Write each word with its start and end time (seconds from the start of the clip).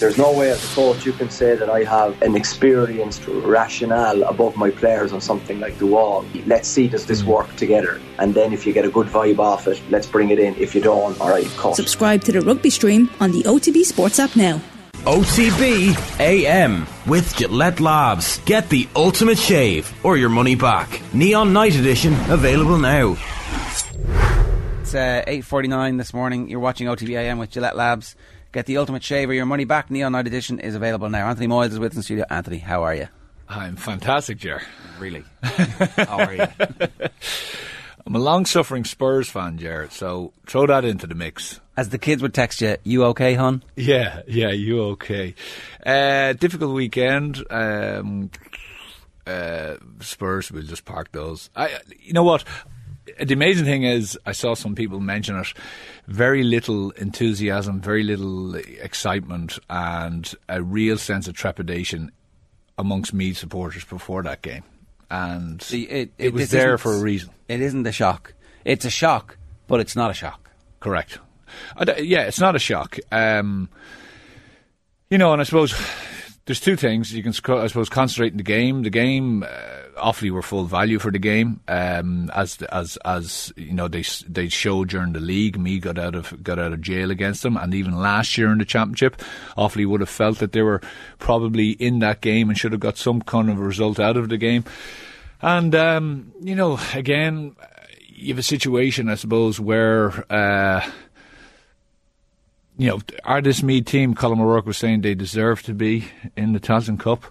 There's 0.00 0.16
no 0.16 0.32
way 0.32 0.50
as 0.50 0.64
a 0.64 0.74
coach 0.74 1.04
you 1.04 1.12
can 1.12 1.28
say 1.28 1.54
that 1.56 1.68
I 1.68 1.84
have 1.84 2.22
an 2.22 2.34
experienced 2.34 3.22
rationale 3.26 4.22
above 4.22 4.56
my 4.56 4.70
players 4.70 5.12
on 5.12 5.20
something 5.20 5.60
like 5.60 5.76
the 5.76 5.84
wall. 5.84 6.24
Let's 6.46 6.68
see 6.68 6.88
does 6.88 7.04
this 7.04 7.22
work 7.22 7.54
together, 7.56 8.00
and 8.18 8.34
then 8.34 8.54
if 8.54 8.66
you 8.66 8.72
get 8.72 8.86
a 8.86 8.88
good 8.88 9.08
vibe 9.08 9.38
off 9.38 9.68
it, 9.68 9.78
let's 9.90 10.06
bring 10.06 10.30
it 10.30 10.38
in. 10.38 10.54
If 10.56 10.74
you 10.74 10.80
don't, 10.80 11.20
all 11.20 11.28
right, 11.28 11.46
cut. 11.58 11.76
Subscribe 11.76 12.22
to 12.24 12.32
the 12.32 12.40
rugby 12.40 12.70
stream 12.70 13.10
on 13.20 13.30
the 13.32 13.42
OTB 13.42 13.84
Sports 13.84 14.18
app 14.18 14.34
now. 14.36 14.62
OTB 15.04 15.94
AM 16.18 16.86
with 17.06 17.36
Gillette 17.36 17.80
Labs. 17.80 18.38
Get 18.46 18.70
the 18.70 18.88
ultimate 18.96 19.38
shave 19.38 19.92
or 20.02 20.16
your 20.16 20.30
money 20.30 20.54
back. 20.54 21.02
Neon 21.12 21.52
Night 21.52 21.74
Edition 21.74 22.14
available 22.30 22.78
now. 22.78 23.18
It's 24.80 24.94
uh, 24.94 25.22
8.49 25.26 25.98
this 25.98 26.14
morning. 26.14 26.48
You're 26.48 26.58
watching 26.58 26.86
OTB 26.86 27.10
AM 27.10 27.38
with 27.38 27.50
Gillette 27.50 27.76
Labs. 27.76 28.16
Get 28.52 28.66
the 28.66 28.78
ultimate 28.78 29.04
shave 29.04 29.30
or 29.30 29.34
your 29.34 29.46
money 29.46 29.64
back. 29.64 29.90
Neon 29.90 30.12
Night 30.12 30.26
Edition 30.26 30.58
is 30.58 30.74
available 30.74 31.08
now. 31.08 31.28
Anthony 31.28 31.46
Moyles 31.46 31.70
is 31.70 31.78
with 31.78 31.92
us 31.92 31.96
in 31.98 32.02
studio. 32.02 32.24
Anthony, 32.30 32.58
how 32.58 32.82
are 32.82 32.94
you? 32.94 33.08
I'm 33.48 33.76
fantastic, 33.76 34.38
Ger. 34.38 34.62
Really? 34.98 35.24
how 35.42 36.18
are 36.18 36.34
you? 36.34 36.46
I'm 38.06 38.16
a 38.16 38.18
long 38.18 38.46
suffering 38.46 38.84
Spurs 38.84 39.28
fan, 39.28 39.58
Jared, 39.58 39.92
so 39.92 40.32
throw 40.46 40.66
that 40.66 40.84
into 40.84 41.06
the 41.06 41.14
mix. 41.14 41.60
As 41.76 41.90
the 41.90 41.98
kids 41.98 42.22
would 42.22 42.34
text 42.34 42.60
you, 42.60 42.76
you 42.82 43.04
okay, 43.04 43.34
hon? 43.34 43.62
Yeah, 43.76 44.22
yeah, 44.26 44.50
you 44.50 44.82
okay. 44.82 45.34
Uh, 45.86 46.32
difficult 46.32 46.74
weekend. 46.74 47.44
Um, 47.50 48.30
uh, 49.26 49.76
Spurs, 50.00 50.50
we'll 50.50 50.64
just 50.64 50.84
park 50.84 51.12
those. 51.12 51.50
I, 51.54 51.78
you 52.00 52.12
know 52.12 52.24
what? 52.24 52.44
The 53.20 53.34
amazing 53.34 53.64
thing 53.64 53.82
is, 53.82 54.18
I 54.26 54.32
saw 54.32 54.54
some 54.54 54.74
people 54.74 55.00
mention 55.00 55.36
it. 55.38 55.52
Very 56.06 56.42
little 56.42 56.90
enthusiasm, 56.92 57.80
very 57.80 58.02
little 58.02 58.54
excitement, 58.54 59.58
and 59.68 60.32
a 60.48 60.62
real 60.62 60.98
sense 60.98 61.26
of 61.28 61.34
trepidation 61.34 62.12
amongst 62.78 63.12
Meath 63.12 63.38
supporters 63.38 63.84
before 63.84 64.22
that 64.22 64.42
game 64.42 64.64
and 65.10 65.60
See, 65.60 65.82
it, 65.82 66.12
it, 66.16 66.26
it 66.26 66.32
was 66.32 66.50
there 66.50 66.78
for 66.78 66.92
a 66.92 67.00
reason. 67.00 67.30
It 67.48 67.60
isn't 67.60 67.86
a 67.86 67.92
shock. 67.92 68.34
It's 68.64 68.84
a 68.84 68.90
shock, 68.90 69.36
but 69.66 69.80
it's 69.80 69.96
not 69.96 70.10
a 70.10 70.14
shock. 70.14 70.50
Correct. 70.78 71.18
yeah, 71.98 72.22
it's 72.22 72.40
not 72.40 72.54
a 72.54 72.60
shock. 72.60 72.98
Um, 73.10 73.68
you 75.10 75.18
know, 75.18 75.32
and 75.32 75.40
I 75.40 75.44
suppose 75.44 75.74
there's 76.46 76.60
two 76.60 76.76
things 76.76 77.12
you 77.12 77.22
can, 77.22 77.32
I 77.32 77.66
suppose, 77.66 77.88
concentrate 77.88 78.32
in 78.32 78.38
the 78.38 78.42
game. 78.42 78.82
The 78.82 78.90
game, 78.90 79.42
uh, 79.42 79.46
Offaly 80.00 80.30
were 80.30 80.42
full 80.42 80.64
value 80.64 80.98
for 80.98 81.10
the 81.10 81.18
game, 81.18 81.60
um, 81.68 82.30
as 82.34 82.60
as 82.62 82.96
as 83.04 83.52
you 83.56 83.72
know 83.72 83.88
they 83.88 84.02
they 84.26 84.48
showed 84.48 84.88
during 84.88 85.12
the 85.12 85.20
league. 85.20 85.58
Meath 85.58 85.82
got 85.82 85.98
out 85.98 86.14
of 86.14 86.42
got 86.42 86.58
out 86.58 86.72
of 86.72 86.80
jail 86.80 87.10
against 87.10 87.42
them, 87.42 87.56
and 87.56 87.74
even 87.74 87.96
last 87.96 88.36
year 88.38 88.50
in 88.50 88.58
the 88.58 88.64
championship, 88.64 89.20
Offaly 89.56 89.86
would 89.86 90.00
have 90.00 90.08
felt 90.08 90.38
that 90.38 90.52
they 90.52 90.62
were 90.62 90.80
probably 91.18 91.70
in 91.72 91.98
that 92.00 92.20
game 92.20 92.48
and 92.48 92.58
should 92.58 92.72
have 92.72 92.80
got 92.80 92.96
some 92.96 93.20
kind 93.22 93.50
of 93.50 93.58
result 93.58 94.00
out 94.00 94.16
of 94.16 94.28
the 94.28 94.38
game. 94.38 94.64
And 95.42 95.74
um, 95.74 96.32
you 96.40 96.54
know, 96.54 96.78
again, 96.94 97.54
you 98.08 98.28
have 98.28 98.38
a 98.38 98.42
situation, 98.42 99.08
I 99.08 99.14
suppose, 99.14 99.60
where. 99.60 100.24
Uh, 100.32 100.88
you 102.80 102.88
know, 102.88 103.00
are 103.24 103.42
this 103.42 103.62
Meath 103.62 103.84
team, 103.84 104.14
Colin 104.14 104.40
O'Rourke 104.40 104.64
was 104.64 104.78
saying 104.78 105.02
they 105.02 105.14
deserve 105.14 105.62
to 105.64 105.74
be 105.74 106.08
in 106.34 106.54
the 106.54 106.60
Tailteann 106.60 106.98
Cup? 106.98 107.26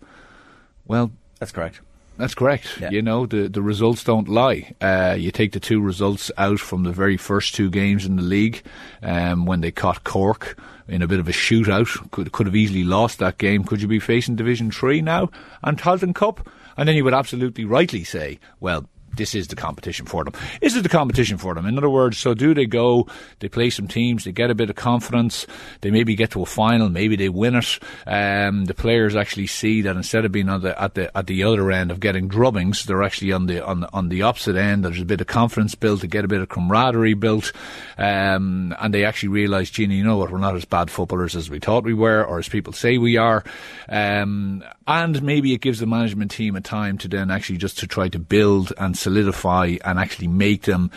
Well, 0.85 1.11
that's 1.39 1.51
correct. 1.51 1.81
That's 2.17 2.35
correct. 2.35 2.67
Yeah. 2.79 2.91
You 2.91 3.01
know, 3.01 3.25
the, 3.25 3.47
the 3.47 3.63
results 3.63 4.03
don't 4.03 4.27
lie. 4.27 4.75
Uh, 4.79 5.15
you 5.17 5.31
take 5.31 5.53
the 5.53 5.59
two 5.59 5.81
results 5.81 6.29
out 6.37 6.59
from 6.59 6.83
the 6.83 6.91
very 6.91 7.17
first 7.17 7.55
two 7.55 7.71
games 7.71 8.05
in 8.05 8.15
the 8.15 8.21
league 8.21 8.61
um, 9.01 9.47
when 9.47 9.61
they 9.61 9.71
caught 9.71 10.03
Cork 10.03 10.55
in 10.87 11.01
a 11.01 11.07
bit 11.07 11.19
of 11.19 11.27
a 11.27 11.31
shootout. 11.31 12.11
Could, 12.11 12.31
could 12.31 12.45
have 12.45 12.55
easily 12.55 12.83
lost 12.83 13.17
that 13.17 13.39
game. 13.39 13.63
Could 13.63 13.81
you 13.81 13.87
be 13.87 13.99
facing 13.99 14.35
Division 14.35 14.69
3 14.69 15.01
now 15.01 15.31
and 15.63 15.79
Tailteann 15.79 16.13
Cup? 16.13 16.47
And 16.77 16.87
then 16.87 16.95
you 16.95 17.03
would 17.05 17.15
absolutely 17.15 17.65
rightly 17.65 18.03
say, 18.03 18.37
well, 18.59 18.85
this 19.19 19.35
is 19.35 19.49
the 19.49 19.55
competition 19.55 20.07
for 20.07 20.23
them. 20.23 20.33
Is 20.61 20.75
it 20.75 20.81
the 20.81 20.89
competition 20.89 21.37
for 21.37 21.53
them? 21.53 21.67
In 21.67 21.77
other 21.77 21.89
words, 21.89 22.17
so 22.17 22.33
do 22.33 22.55
they 22.55 22.65
go, 22.65 23.05
they 23.39 23.49
play 23.49 23.69
some 23.69 23.87
teams, 23.87 24.23
they 24.23 24.31
get 24.31 24.49
a 24.49 24.55
bit 24.55 24.71
of 24.71 24.75
confidence, 24.75 25.45
they 25.81 25.91
maybe 25.91 26.15
get 26.15 26.31
to 26.31 26.41
a 26.41 26.45
final, 26.45 26.89
maybe 26.89 27.15
they 27.15 27.29
win 27.29 27.55
it. 27.55 27.79
Um, 28.07 28.65
the 28.65 28.73
players 28.73 29.15
actually 29.15 29.47
see 29.47 29.81
that 29.83 29.95
instead 29.95 30.25
of 30.25 30.31
being 30.31 30.49
on 30.49 30.61
the, 30.61 30.81
at 30.81 30.95
the 30.95 31.15
at 31.15 31.27
the 31.27 31.43
other 31.43 31.69
end 31.69 31.91
of 31.91 31.99
getting 31.99 32.29
drubbings, 32.29 32.85
they're 32.85 33.03
actually 33.03 33.33
on 33.33 33.45
the 33.45 33.63
on 33.63 33.81
the, 33.81 33.93
on 33.93 34.09
the 34.09 34.23
opposite 34.23 34.55
end. 34.55 34.85
There's 34.85 35.01
a 35.01 35.05
bit 35.05 35.21
of 35.21 35.27
confidence 35.27 35.75
built, 35.75 36.01
to 36.01 36.07
get 36.07 36.25
a 36.25 36.29
bit 36.29 36.41
of 36.41 36.49
camaraderie 36.49 37.13
built, 37.13 37.51
um, 37.97 38.73
and 38.79 38.93
they 38.93 39.03
actually 39.03 39.29
realise, 39.29 39.69
Gina, 39.69 39.93
you 39.93 40.03
know 40.03 40.17
what, 40.17 40.31
we're 40.31 40.37
not 40.37 40.55
as 40.55 40.65
bad 40.65 40.89
footballers 40.89 41.35
as 41.35 41.49
we 41.49 41.59
thought 41.59 41.83
we 41.83 41.93
were, 41.93 42.23
or 42.23 42.39
as 42.39 42.47
people 42.47 42.71
say 42.73 42.97
we 42.97 43.17
are. 43.17 43.43
Um, 43.89 44.63
and 44.87 45.21
maybe 45.21 45.53
it 45.53 45.61
gives 45.61 45.79
the 45.79 45.85
management 45.85 46.31
team 46.31 46.55
a 46.55 46.61
time 46.61 46.97
to 46.99 47.07
then 47.07 47.29
actually 47.29 47.57
just 47.57 47.77
to 47.79 47.87
try 47.87 48.07
to 48.09 48.19
build 48.19 48.71
and 48.77 48.97
solidify 49.09 49.77
and 49.83 49.99
actually 49.99 50.27
make 50.27 50.63
them 50.63 50.91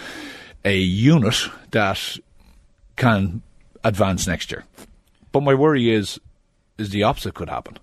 a 0.65 0.77
unit 0.77 1.49
that 1.71 2.19
can 2.97 3.43
advance 3.83 4.27
next 4.27 4.51
year. 4.51 4.65
But 5.33 5.43
my 5.43 5.55
worry 5.55 5.91
is 5.91 6.21
is 6.79 6.91
the 6.91 7.03
opposite 7.05 7.35
could 7.35 7.49
happen. 7.49 7.79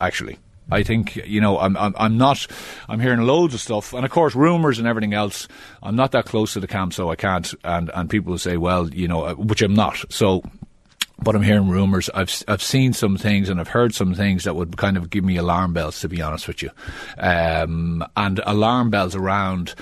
Actually, 0.00 0.38
I 0.70 0.82
think 0.82 1.16
you 1.16 1.40
know 1.40 1.58
I'm 1.58 1.76
I'm 1.76 1.94
I'm 1.96 2.18
not 2.18 2.46
I'm 2.88 3.00
hearing 3.00 3.22
loads 3.22 3.54
of 3.54 3.60
stuff, 3.60 3.94
and 3.94 4.04
of 4.04 4.10
course 4.10 4.34
rumours 4.34 4.78
and 4.78 4.86
everything 4.86 5.14
else. 5.14 5.48
I'm 5.82 5.96
not 5.96 6.12
that 6.12 6.26
close 6.26 6.52
to 6.52 6.60
the 6.60 6.68
camp, 6.68 6.92
so 6.92 7.10
I 7.10 7.16
can't. 7.16 7.52
And 7.64 7.90
and 7.94 8.10
people 8.10 8.36
say, 8.38 8.56
well, 8.56 8.88
you 8.90 9.08
know, 9.08 9.24
uh, 9.24 9.34
which 9.34 9.62
I'm 9.62 9.74
not. 9.74 10.04
So 10.10 10.42
but 11.22 11.34
I'm 11.34 11.42
hearing 11.42 11.68
rumours. 11.68 12.10
I've 12.14 12.42
I've 12.48 12.62
seen 12.62 12.92
some 12.92 13.16
things 13.16 13.48
and 13.48 13.60
I've 13.60 13.68
heard 13.68 13.94
some 13.94 14.14
things 14.14 14.44
that 14.44 14.54
would 14.54 14.76
kind 14.76 14.96
of 14.96 15.10
give 15.10 15.24
me 15.24 15.36
alarm 15.36 15.72
bells, 15.72 16.00
to 16.00 16.08
be 16.08 16.20
honest 16.22 16.48
with 16.48 16.62
you, 16.62 16.70
um, 17.18 18.04
and 18.16 18.40
alarm 18.44 18.90
bells 18.90 19.14
around 19.14 19.74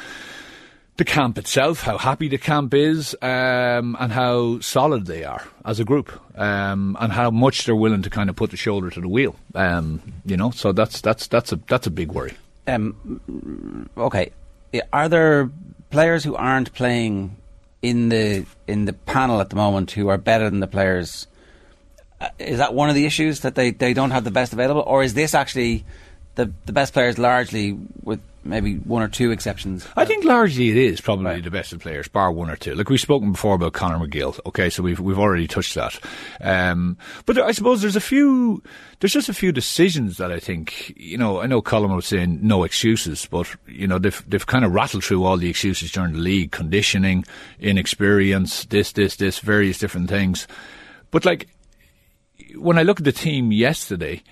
the 0.97 1.05
camp 1.05 1.39
itself, 1.39 1.81
how 1.81 1.97
happy 1.97 2.29
the 2.29 2.37
camp 2.37 2.75
is, 2.75 3.17
um, 3.23 3.97
and 3.99 4.13
how 4.13 4.61
solid 4.61 5.07
they 5.07 5.25
are 5.25 5.43
as 5.65 5.81
a 5.81 5.85
group, 5.85 6.13
um, 6.39 6.95
and 7.01 7.11
how 7.11 7.31
much 7.31 7.65
they're 7.65 7.75
willing 7.75 8.03
to 8.03 8.11
kind 8.11 8.29
of 8.29 8.37
put 8.37 8.51
the 8.51 8.57
shoulder 8.57 8.91
to 8.91 9.01
the 9.01 9.09
wheel. 9.09 9.35
Um, 9.55 10.03
you 10.27 10.37
know, 10.37 10.51
so 10.51 10.73
that's 10.73 11.01
that's 11.01 11.27
that's 11.27 11.53
a 11.53 11.57
that's 11.69 11.87
a 11.87 11.91
big 11.91 12.13
worry. 12.13 12.35
Um, 12.67 13.89
okay, 13.97 14.31
are 14.93 15.09
there 15.09 15.51
players 15.89 16.23
who 16.23 16.37
aren't 16.37 16.73
playing 16.75 17.37
in 17.83 18.11
the 18.11 18.45
in 18.67 18.85
the 18.85 18.93
panel 18.93 19.41
at 19.41 19.51
the 19.51 19.57
moment 19.57 19.91
who 19.93 20.09
are 20.09 20.19
better 20.19 20.51
than 20.51 20.61
the 20.61 20.67
players 20.67 21.27
is 22.39 22.59
that 22.59 22.75
one 22.75 22.89
of 22.89 22.95
the 22.95 23.07
issues 23.07 23.41
that 23.41 23.55
they, 23.55 23.71
they 23.71 23.95
don't 23.95 24.11
have 24.11 24.25
the 24.25 24.31
best 24.31 24.53
available, 24.53 24.83
or 24.87 25.03
is 25.03 25.15
this 25.15 25.35
actually 25.35 25.85
the 26.35 26.53
the 26.67 26.73
best 26.73 26.93
players 26.93 27.19
largely 27.19 27.77
with 28.03 28.21
maybe 28.45 28.77
one 28.77 29.03
or 29.03 29.09
two 29.09 29.31
exceptions? 29.31 29.87
I 29.97 30.05
think 30.05 30.25
largely 30.25 30.71
it 30.71 30.77
is 30.77 31.01
probably 31.01 31.27
right. 31.27 31.45
the 31.45 31.51
best 31.51 31.73
of 31.73 31.81
players, 31.81 32.09
bar 32.09 32.31
one 32.31 32.51
or 32.51 32.57
two. 32.57 32.75
Like 32.75 32.89
we've 32.89 33.01
spoken 33.01 33.33
before 33.33 33.55
about 33.55 33.73
Conor 33.73 34.07
McGill. 34.07 34.39
Okay, 34.47 34.71
so 34.71 34.83
we've 34.83 35.01
we've 35.01 35.19
already 35.19 35.47
touched 35.47 35.75
that. 35.75 35.99
Um, 36.41 36.97
but 37.27 37.39
I 37.39 37.53
suppose 37.53 37.83
there's 37.83 37.97
a 37.97 38.01
few. 38.01 38.63
There's 39.01 39.13
just 39.13 39.29
a 39.29 39.35
few 39.35 39.53
decisions 39.53 40.19
that 40.19 40.31
I 40.31 40.39
think 40.39 40.93
you 40.97 41.19
know. 41.19 41.41
I 41.41 41.47
know 41.47 41.63
Colin 41.63 41.95
was 41.95 42.07
saying 42.07 42.41
no 42.43 42.65
excuses, 42.65 43.27
but 43.31 43.55
you 43.67 43.87
know 43.87 43.99
they've 43.99 44.23
they've 44.29 44.47
kind 44.47 44.65
of 44.65 44.73
rattled 44.73 45.05
through 45.05 45.25
all 45.25 45.37
the 45.37 45.51
excuses 45.51 45.93
during 45.93 46.13
the 46.13 46.19
league: 46.19 46.53
conditioning, 46.53 47.25
inexperience, 47.59 48.65
this, 48.67 48.93
this, 48.93 49.17
this, 49.17 49.39
various 49.39 49.79
different 49.79 50.09
things. 50.09 50.47
But 51.11 51.25
like 51.25 51.49
when 52.57 52.79
I 52.79 52.83
look 52.83 53.01
at 53.01 53.05
the 53.05 53.13
team 53.13 53.53
yesterday, 53.53 54.23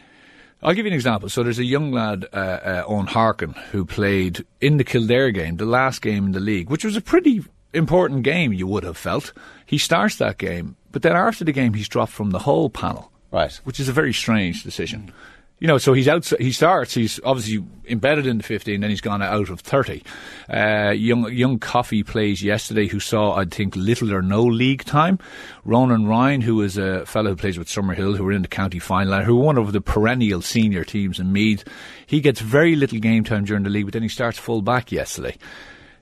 I'll 0.63 0.75
give 0.75 0.87
you 0.87 0.91
an 0.91 0.95
example. 0.95 1.29
So 1.29 1.43
there's 1.43 1.59
a 1.59 1.65
young 1.65 1.93
lad, 1.93 2.27
uh, 2.33 2.37
uh, 2.37 2.85
Owen 2.87 3.07
Harkin, 3.07 3.53
who 3.73 3.85
played 3.85 4.45
in 4.61 4.77
the 4.77 4.85
Kildare 4.85 5.31
game, 5.31 5.57
the 5.57 5.67
last 5.67 6.03
game 6.03 6.27
in 6.27 6.33
the 6.33 6.41
league, 6.41 6.71
which 6.71 6.85
was 6.85 6.97
a 6.97 7.01
pretty 7.01 7.45
important 7.73 8.23
game, 8.23 8.53
you 8.53 8.67
would 8.67 8.85
have 8.85 8.97
felt. 8.97 9.33
He 9.67 9.79
starts 9.79 10.17
that 10.17 10.39
game, 10.39 10.77
but 10.91 11.03
then 11.03 11.15
after 11.15 11.45
the 11.45 11.53
game, 11.53 11.75
he's 11.75 11.89
dropped 11.89 12.13
from 12.13 12.31
the 12.31 12.41
whole 12.41 12.71
panel. 12.71 13.13
Right. 13.31 13.53
Which 13.65 13.79
is 13.79 13.89
a 13.89 13.93
very 13.93 14.15
strange 14.15 14.63
decision 14.63 15.13
you 15.61 15.67
know, 15.67 15.79
so 15.79 15.93
he's 15.93 16.07
out. 16.07 16.25
He 16.39 16.53
starts. 16.53 16.95
He's 16.95 17.19
obviously 17.25 17.65
embedded 17.89 18.27
in 18.27 18.39
the 18.39 18.45
fifteen. 18.45 18.81
Then 18.81 18.91
he's 18.91 19.01
gone 19.01 19.23
out 19.23 19.51
of 19.51 19.61
thirty. 19.61 20.05
Uh, 20.49 20.91
young 20.91 21.33
young 21.33 21.59
Coffey 21.59 22.05
plays 22.05 22.43
yesterday, 22.43 22.87
who 22.87 23.01
saw 23.01 23.35
I 23.35 23.45
think 23.45 23.75
little 23.75 24.13
or 24.13 24.23
no 24.23 24.45
league 24.45 24.85
time. 24.85 25.19
Ronan 25.65 26.07
Ryan, 26.07 26.41
who 26.41 26.63
is 26.63 26.79
a 26.79 27.05
fellow 27.07 27.31
who 27.31 27.37
plays 27.37 27.59
with 27.59 27.69
Summerhill, 27.69 28.17
who 28.17 28.25
were 28.25 28.33
in 28.33 28.43
the 28.43 28.49
county 28.49 28.79
final, 28.79 29.23
who 29.23 29.37
one 29.37 29.59
of 29.59 29.73
the 29.73 29.81
perennial 29.81 30.43
senior 30.43 30.85
teams 30.85 31.19
in 31.19 31.33
Meath. 31.33 31.65
He 32.07 32.21
gets 32.21 32.41
very 32.41 32.77
little 32.77 33.01
game 33.01 33.25
time 33.25 33.45
during 33.45 33.65
the 33.65 33.71
league, 33.71 33.87
but 33.87 33.93
then 33.95 34.03
he 34.03 34.09
starts 34.09 34.39
full 34.39 34.63
back 34.63 34.93
yesterday. 34.93 35.37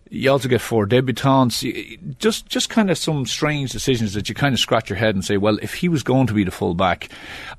You 0.08 0.30
also 0.30 0.48
get 0.48 0.60
four 0.60 0.86
debutants. 0.86 2.18
Just, 2.18 2.46
just 2.46 2.70
kind 2.70 2.90
of 2.90 2.98
some 2.98 3.26
strange 3.26 3.72
decisions 3.72 4.14
that 4.14 4.28
you 4.28 4.34
kind 4.34 4.54
of 4.54 4.60
scratch 4.60 4.88
your 4.88 4.96
head 4.96 5.14
and 5.14 5.24
say, 5.24 5.36
well, 5.36 5.58
if 5.62 5.74
he 5.74 5.88
was 5.88 6.02
going 6.02 6.28
to 6.28 6.34
be 6.34 6.44
the 6.44 6.50
fullback, 6.50 7.08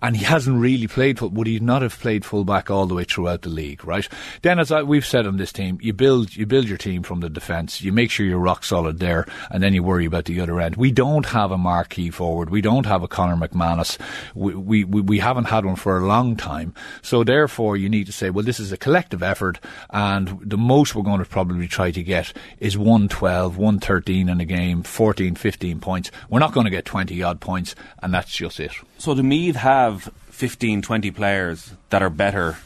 and 0.02 0.16
he 0.16 0.24
hasn't 0.24 0.60
really 0.60 0.88
played, 0.88 1.20
would 1.20 1.48
he 1.48 1.60
not 1.60 1.82
have 1.82 2.00
played 2.00 2.24
fullback 2.24 2.72
all 2.72 2.86
the 2.86 2.96
way 2.96 3.04
throughout 3.04 3.42
the 3.42 3.50
league, 3.50 3.84
right? 3.84 4.08
Then, 4.44 4.60
as 4.60 4.72
I, 4.72 4.84
we've 4.84 5.06
said 5.06 5.28
on 5.28 5.38
this 5.38 5.52
team, 5.52 5.78
you 5.82 5.92
build, 5.92 6.36
you 6.36 6.46
build 6.46 6.70
your 6.70 6.78
team 6.78 7.04
from 7.04 7.20
the 7.20 7.30
defence. 7.30 7.82
You 7.82 7.92
make 7.92 8.12
sure 8.12 8.26
you're 8.26 8.38
rock 8.40 8.64
solid 8.64 9.00
there, 9.00 9.26
and 9.52 9.62
then 9.62 9.74
you 9.74 9.84
worry 9.84 10.06
about 10.06 10.26
the 10.26 10.40
other 10.40 10.60
end. 10.62 10.78
We 10.78 10.92
don't 10.92 11.26
have 11.26 11.52
a 11.52 11.58
marquee 11.58 12.12
forward. 12.12 12.50
We 12.50 12.62
don't 12.62 12.86
have 12.86 13.04
a 13.04 13.08
Conor 13.08 13.36
McManus. 13.36 13.98
We, 14.36 14.56
we, 14.56 14.84
we, 14.84 15.02
we 15.02 15.20
haven't 15.20 15.46
had 15.46 15.66
one 15.66 15.76
for 15.76 15.98
a 15.98 16.06
long 16.06 16.36
time. 16.38 16.74
So 17.02 17.24
therefore, 17.24 17.76
you 17.76 17.90
need 17.90 18.06
to 18.06 18.14
say, 18.14 18.30
well, 18.30 18.46
this 18.46 18.60
is 18.60 18.72
a 18.72 18.78
collective 18.78 19.22
effort, 19.22 19.60
and 19.90 20.40
the 20.42 20.58
most 20.58 20.96
we're 20.96 21.04
going 21.04 21.20
to 21.20 21.26
probably 21.26 21.68
try 21.68 21.92
to 21.92 22.04
get 22.04 22.34
is 22.60 22.78
112, 22.78 23.58
113 23.58 24.30
in 24.30 24.42
a 24.42 24.46
game, 24.46 24.84
14, 24.84 25.36
15 25.36 25.80
points. 25.80 26.12
We're 26.30 26.40
not 26.40 26.54
going 26.54 26.66
to 26.66 26.72
get 26.72 26.86
20 26.86 27.22
odd 27.24 27.40
points, 27.40 27.76
and 28.02 28.14
that's 28.14 28.36
just 28.36 28.60
it. 28.60 28.72
So 28.98 29.14
do 29.16 29.24
Meath 29.24 29.56
have 29.56 30.12
15, 30.30 30.82
20 30.82 31.12
players 31.12 31.74
that 31.90 32.02
are 32.02 32.10
better 32.10 32.58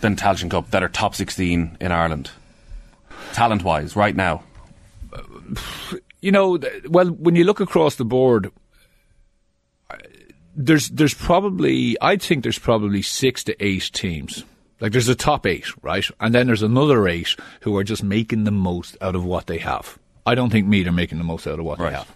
than 0.00 0.16
Tailteann 0.16 0.50
Cup, 0.50 0.70
that 0.70 0.82
are 0.82 0.88
top 0.88 1.14
16 1.14 1.78
in 1.80 1.92
Ireland? 1.92 2.30
Talent 3.32 3.62
wise, 3.62 3.96
right 3.96 4.14
now. 4.14 4.42
you 6.20 6.32
know, 6.32 6.58
well, 6.88 7.08
when 7.08 7.36
you 7.36 7.44
look 7.44 7.60
across 7.60 7.96
the 7.96 8.04
board, 8.04 8.50
there's 10.56 10.88
there's 10.90 11.14
probably 11.14 11.96
I 12.00 12.16
think 12.16 12.42
there's 12.42 12.58
probably 12.58 13.02
six 13.02 13.44
to 13.44 13.64
eight 13.64 13.90
teams. 13.92 14.44
Like 14.84 14.92
there's 14.92 15.08
a 15.08 15.14
top 15.14 15.46
eight, 15.46 15.64
right, 15.82 16.04
and 16.20 16.34
then 16.34 16.46
there's 16.46 16.60
another 16.62 17.08
eight 17.08 17.34
who 17.62 17.74
are 17.78 17.84
just 17.84 18.02
making 18.04 18.44
the 18.44 18.50
most 18.50 18.98
out 19.00 19.14
of 19.16 19.24
what 19.24 19.46
they 19.46 19.56
have. 19.56 19.98
I 20.26 20.34
don't 20.34 20.50
think 20.50 20.66
Meath 20.66 20.86
are 20.86 20.92
making 20.92 21.16
the 21.16 21.24
most 21.24 21.46
out 21.46 21.58
of 21.58 21.64
what 21.64 21.78
Right. 21.78 21.88
they 21.92 21.96
have. 21.96 22.12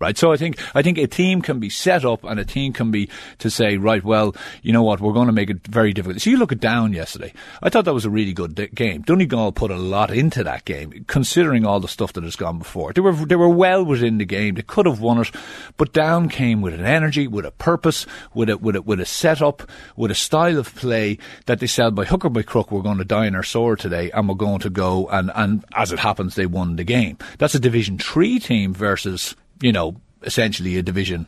Right, 0.00 0.16
so 0.16 0.30
I 0.30 0.36
think 0.36 0.60
I 0.76 0.82
think 0.82 0.96
a 0.96 1.08
team 1.08 1.42
can 1.42 1.58
be 1.58 1.68
set 1.68 2.04
up, 2.04 2.22
and 2.22 2.38
a 2.38 2.44
team 2.44 2.72
can 2.72 2.92
be 2.92 3.08
to 3.38 3.50
say, 3.50 3.78
right, 3.78 4.04
well, 4.04 4.36
you 4.62 4.72
know 4.72 4.84
what, 4.84 5.00
we're 5.00 5.12
going 5.12 5.26
to 5.26 5.32
make 5.32 5.50
it 5.50 5.66
very 5.66 5.92
difficult. 5.92 6.20
So 6.20 6.30
you 6.30 6.36
look 6.36 6.52
at 6.52 6.60
Down 6.60 6.92
yesterday. 6.92 7.32
I 7.62 7.68
thought 7.68 7.84
that 7.84 7.94
was 7.94 8.04
a 8.04 8.10
really 8.10 8.32
good 8.32 8.54
di- 8.54 8.68
game. 8.68 9.02
Donegal 9.02 9.50
put 9.50 9.72
a 9.72 9.76
lot 9.76 10.12
into 10.12 10.44
that 10.44 10.64
game, 10.64 11.04
considering 11.08 11.66
all 11.66 11.80
the 11.80 11.88
stuff 11.88 12.12
that 12.12 12.22
has 12.22 12.36
gone 12.36 12.58
before. 12.58 12.92
They 12.92 13.00
were 13.00 13.12
they 13.12 13.34
were 13.34 13.48
well 13.48 13.84
within 13.84 14.18
the 14.18 14.24
game. 14.24 14.54
They 14.54 14.62
could 14.62 14.86
have 14.86 15.00
won 15.00 15.18
it, 15.18 15.32
but 15.76 15.92
Down 15.92 16.28
came 16.28 16.60
with 16.60 16.74
an 16.74 16.84
energy, 16.84 17.26
with 17.26 17.44
a 17.44 17.50
purpose, 17.50 18.06
with 18.34 18.50
a 18.50 18.56
with 18.56 18.76
a 18.76 18.82
with 18.82 19.00
a 19.00 19.06
setup, 19.06 19.68
with 19.96 20.12
a 20.12 20.14
style 20.14 20.58
of 20.58 20.72
play 20.76 21.18
that 21.46 21.58
they 21.58 21.66
said 21.66 21.96
by 21.96 22.04
hook 22.04 22.24
or 22.24 22.30
by 22.30 22.42
crook, 22.42 22.70
we're 22.70 22.82
going 22.82 22.98
to 22.98 23.04
die 23.04 23.26
in 23.26 23.34
our 23.34 23.42
sword 23.42 23.80
today, 23.80 24.12
and 24.12 24.28
we're 24.28 24.36
going 24.36 24.60
to 24.60 24.70
go 24.70 25.08
and 25.08 25.32
and 25.34 25.64
as 25.74 25.90
it 25.90 25.98
happens, 25.98 26.36
they 26.36 26.46
won 26.46 26.76
the 26.76 26.84
game. 26.84 27.18
That's 27.38 27.56
a 27.56 27.60
Division 27.60 27.98
Three 27.98 28.38
team 28.38 28.72
versus 28.72 29.34
you 29.60 29.72
know, 29.72 29.96
essentially 30.22 30.76
a 30.76 30.82
division. 30.82 31.26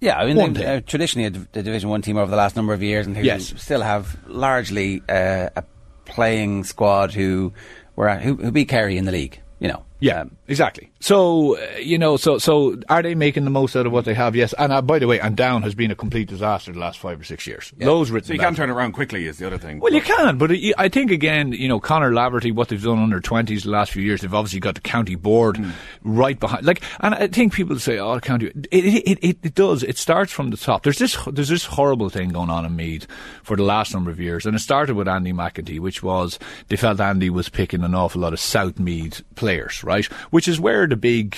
Yeah, 0.00 0.18
I 0.18 0.26
mean, 0.26 0.36
One 0.36 0.52
they, 0.52 0.60
team. 0.62 0.68
uh, 0.68 0.80
traditionally 0.80 1.26
a, 1.26 1.58
a 1.58 1.62
Division 1.62 1.88
One 1.88 2.02
team 2.02 2.16
over 2.16 2.28
the 2.30 2.36
last 2.36 2.56
number 2.56 2.72
of 2.72 2.82
years, 2.82 3.06
and 3.06 3.16
who 3.16 3.22
Yes. 3.22 3.54
still 3.62 3.82
have 3.82 4.16
largely 4.26 5.00
uh, 5.08 5.48
a 5.54 5.62
playing 6.06 6.64
squad 6.64 7.12
who 7.14 7.52
were 7.94 8.12
who, 8.16 8.34
who 8.34 8.50
beat 8.50 8.68
Kerry 8.68 8.96
in 8.98 9.04
the 9.04 9.12
league. 9.12 9.40
You 9.60 9.68
know, 9.68 9.84
Yeah, 10.02 10.22
Um, 10.22 10.36
exactly. 10.48 10.90
So 11.00 11.56
uh, 11.56 11.78
you 11.78 11.96
know, 11.96 12.16
so 12.16 12.38
so 12.38 12.76
are 12.88 13.02
they 13.02 13.14
making 13.14 13.44
the 13.44 13.50
most 13.50 13.74
out 13.76 13.86
of 13.86 13.92
what 13.92 14.04
they 14.04 14.14
have? 14.14 14.34
Yes. 14.36 14.52
And 14.58 14.72
uh, 14.72 14.82
by 14.82 14.98
the 14.98 15.06
way, 15.06 15.18
and 15.20 15.36
Down 15.36 15.62
has 15.62 15.74
been 15.74 15.90
a 15.90 15.94
complete 15.94 16.28
disaster 16.28 16.72
the 16.72 16.78
last 16.80 16.98
five 16.98 17.20
or 17.20 17.24
six 17.24 17.46
years. 17.46 17.72
Loads 17.78 18.10
written. 18.10 18.26
So 18.26 18.32
you 18.34 18.38
can't 18.40 18.56
turn 18.56 18.68
around 18.70 18.92
quickly, 18.92 19.26
is 19.26 19.38
the 19.38 19.46
other 19.46 19.58
thing. 19.58 19.78
Well, 19.80 19.92
you 19.92 20.00
can, 20.02 20.38
but 20.38 20.50
it, 20.50 20.74
I 20.76 20.88
think 20.88 21.10
again, 21.10 21.52
you 21.52 21.68
know, 21.68 21.80
Conor 21.80 22.10
Laverty, 22.12 22.52
what 22.54 22.68
they've 22.68 22.82
done 22.82 22.98
under 22.98 23.20
twenties 23.20 23.62
the 23.62 23.70
last 23.70 23.92
few 23.92 24.02
years, 24.02 24.20
they've 24.20 24.34
obviously 24.34 24.60
got 24.60 24.74
the 24.74 24.80
county 24.80 25.14
board 25.14 25.58
right 26.02 26.38
behind. 26.38 26.66
Like, 26.66 26.82
and 27.00 27.14
I 27.14 27.28
think 27.28 27.52
people 27.54 27.78
say, 27.78 27.98
"Oh, 27.98 28.14
the 28.16 28.20
county," 28.20 28.46
it, 28.46 28.66
it, 28.72 29.18
it, 29.22 29.38
it 29.42 29.54
does. 29.54 29.82
It 29.84 29.98
starts 29.98 30.32
from 30.32 30.50
the 30.50 30.56
top. 30.56 30.82
There's 30.82 30.98
this, 30.98 31.16
there's 31.30 31.48
this 31.48 31.64
horrible 31.64 32.08
thing 32.10 32.30
going 32.30 32.50
on 32.50 32.64
in 32.66 32.74
Meath 32.74 33.06
for 33.44 33.56
the 33.56 33.62
last 33.64 33.94
number 33.94 34.10
of 34.10 34.18
years, 34.20 34.46
and 34.46 34.56
it 34.56 34.60
started 34.60 34.96
with 34.96 35.06
Andy 35.08 35.32
McEntee, 35.32 35.78
which 35.78 36.02
was 36.02 36.38
they 36.68 36.76
felt 36.76 37.00
Andy 37.00 37.30
was 37.30 37.48
picking 37.48 37.84
an 37.84 37.94
awful 37.94 38.20
lot 38.20 38.32
of 38.32 38.40
South 38.40 38.78
Meath 38.78 39.22
players, 39.36 39.82
right? 39.84 39.91
Which 40.30 40.48
is 40.48 40.58
where 40.60 40.86
the 40.86 40.96
big. 40.96 41.36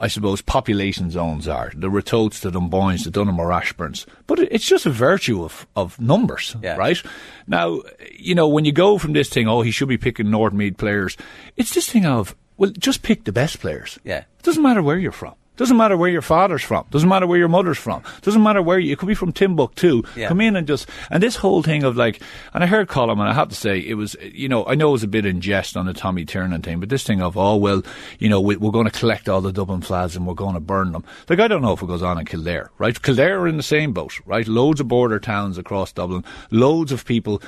I 0.00 0.06
suppose 0.06 0.40
population 0.40 1.10
zones 1.10 1.48
are 1.48 1.72
the 1.74 1.88
Ratotes, 1.88 2.38
the 2.38 2.52
Dunboynes, 2.52 3.02
the 3.02 3.10
Dunham 3.10 3.40
or 3.40 3.52
Ashbournes. 3.52 4.06
But 4.28 4.38
it's 4.38 4.64
just 4.64 4.86
a 4.86 4.90
virtue 4.90 5.42
of, 5.42 5.66
of 5.74 6.00
numbers, 6.00 6.54
Yeah. 6.62 6.76
right? 6.76 7.02
Now, 7.48 7.80
you 8.16 8.36
know, 8.36 8.46
when 8.46 8.64
you 8.64 8.70
go 8.70 8.98
from 8.98 9.12
this 9.12 9.28
thing, 9.28 9.48
oh, 9.48 9.62
he 9.62 9.72
should 9.72 9.88
be 9.88 9.98
picking 9.98 10.30
North 10.30 10.52
Meath 10.52 10.76
players, 10.76 11.16
it's 11.56 11.74
this 11.74 11.88
thing 11.90 12.06
of, 12.06 12.36
well, 12.56 12.70
just 12.78 13.02
pick 13.02 13.24
the 13.24 13.32
best 13.32 13.58
players. 13.58 13.98
Yeah. 14.04 14.18
It 14.18 14.42
doesn't 14.44 14.62
matter 14.62 14.84
where 14.84 14.98
you're 14.98 15.10
from. 15.10 15.34
Doesn't 15.58 15.76
matter 15.76 15.96
where 15.96 16.08
your 16.08 16.22
father's 16.22 16.62
from. 16.62 16.86
Doesn't 16.90 17.08
matter 17.08 17.26
where 17.26 17.38
your 17.38 17.48
mother's 17.48 17.76
from. 17.76 18.02
Doesn't 18.22 18.42
matter 18.42 18.62
where 18.62 18.78
you, 18.78 18.90
you 18.90 18.96
could 18.96 19.08
be 19.08 19.14
from 19.14 19.32
Timbuktu. 19.32 20.02
Yeah. 20.16 20.28
Come 20.28 20.40
in 20.40 20.56
and 20.56 20.66
just, 20.66 20.88
and 21.10 21.22
this 21.22 21.36
whole 21.36 21.62
thing 21.62 21.82
of 21.82 21.96
like, 21.96 22.22
and 22.54 22.62
I 22.64 22.66
heard 22.66 22.88
Colin, 22.88 23.18
and 23.18 23.28
I 23.28 23.34
have 23.34 23.48
to 23.48 23.56
say, 23.56 23.78
it 23.78 23.94
was, 23.94 24.16
you 24.22 24.48
know, 24.48 24.64
I 24.66 24.76
know 24.76 24.90
it 24.90 24.92
was 24.92 25.02
a 25.02 25.08
bit 25.08 25.26
in 25.26 25.40
jest 25.40 25.76
on 25.76 25.86
the 25.86 25.92
Tommy 25.92 26.24
Tiernan 26.24 26.62
thing, 26.62 26.80
but 26.80 26.88
this 26.88 27.02
thing 27.02 27.20
of, 27.20 27.36
oh, 27.36 27.56
well, 27.56 27.82
you 28.20 28.28
know, 28.28 28.40
we, 28.40 28.56
we're 28.56 28.70
going 28.70 28.88
to 28.88 28.98
collect 28.98 29.28
all 29.28 29.40
the 29.40 29.52
Dublin 29.52 29.80
flags 29.80 30.16
and 30.16 30.26
we're 30.26 30.34
going 30.34 30.54
to 30.54 30.60
burn 30.60 30.92
them. 30.92 31.04
Like, 31.28 31.40
I 31.40 31.48
don't 31.48 31.60
know 31.60 31.72
if 31.72 31.82
it 31.82 31.86
goes 31.86 32.02
on 32.02 32.18
in 32.18 32.24
Kildare, 32.24 32.70
right? 32.78 33.00
Kildare 33.02 33.40
are 33.40 33.48
in 33.48 33.56
the 33.56 33.62
same 33.62 33.92
boat, 33.92 34.20
right? 34.26 34.46
Loads 34.46 34.80
of 34.80 34.88
border 34.88 35.18
towns 35.18 35.58
across 35.58 35.92
Dublin, 35.92 36.24
loads 36.52 36.92
of 36.92 37.04
people, 37.04 37.42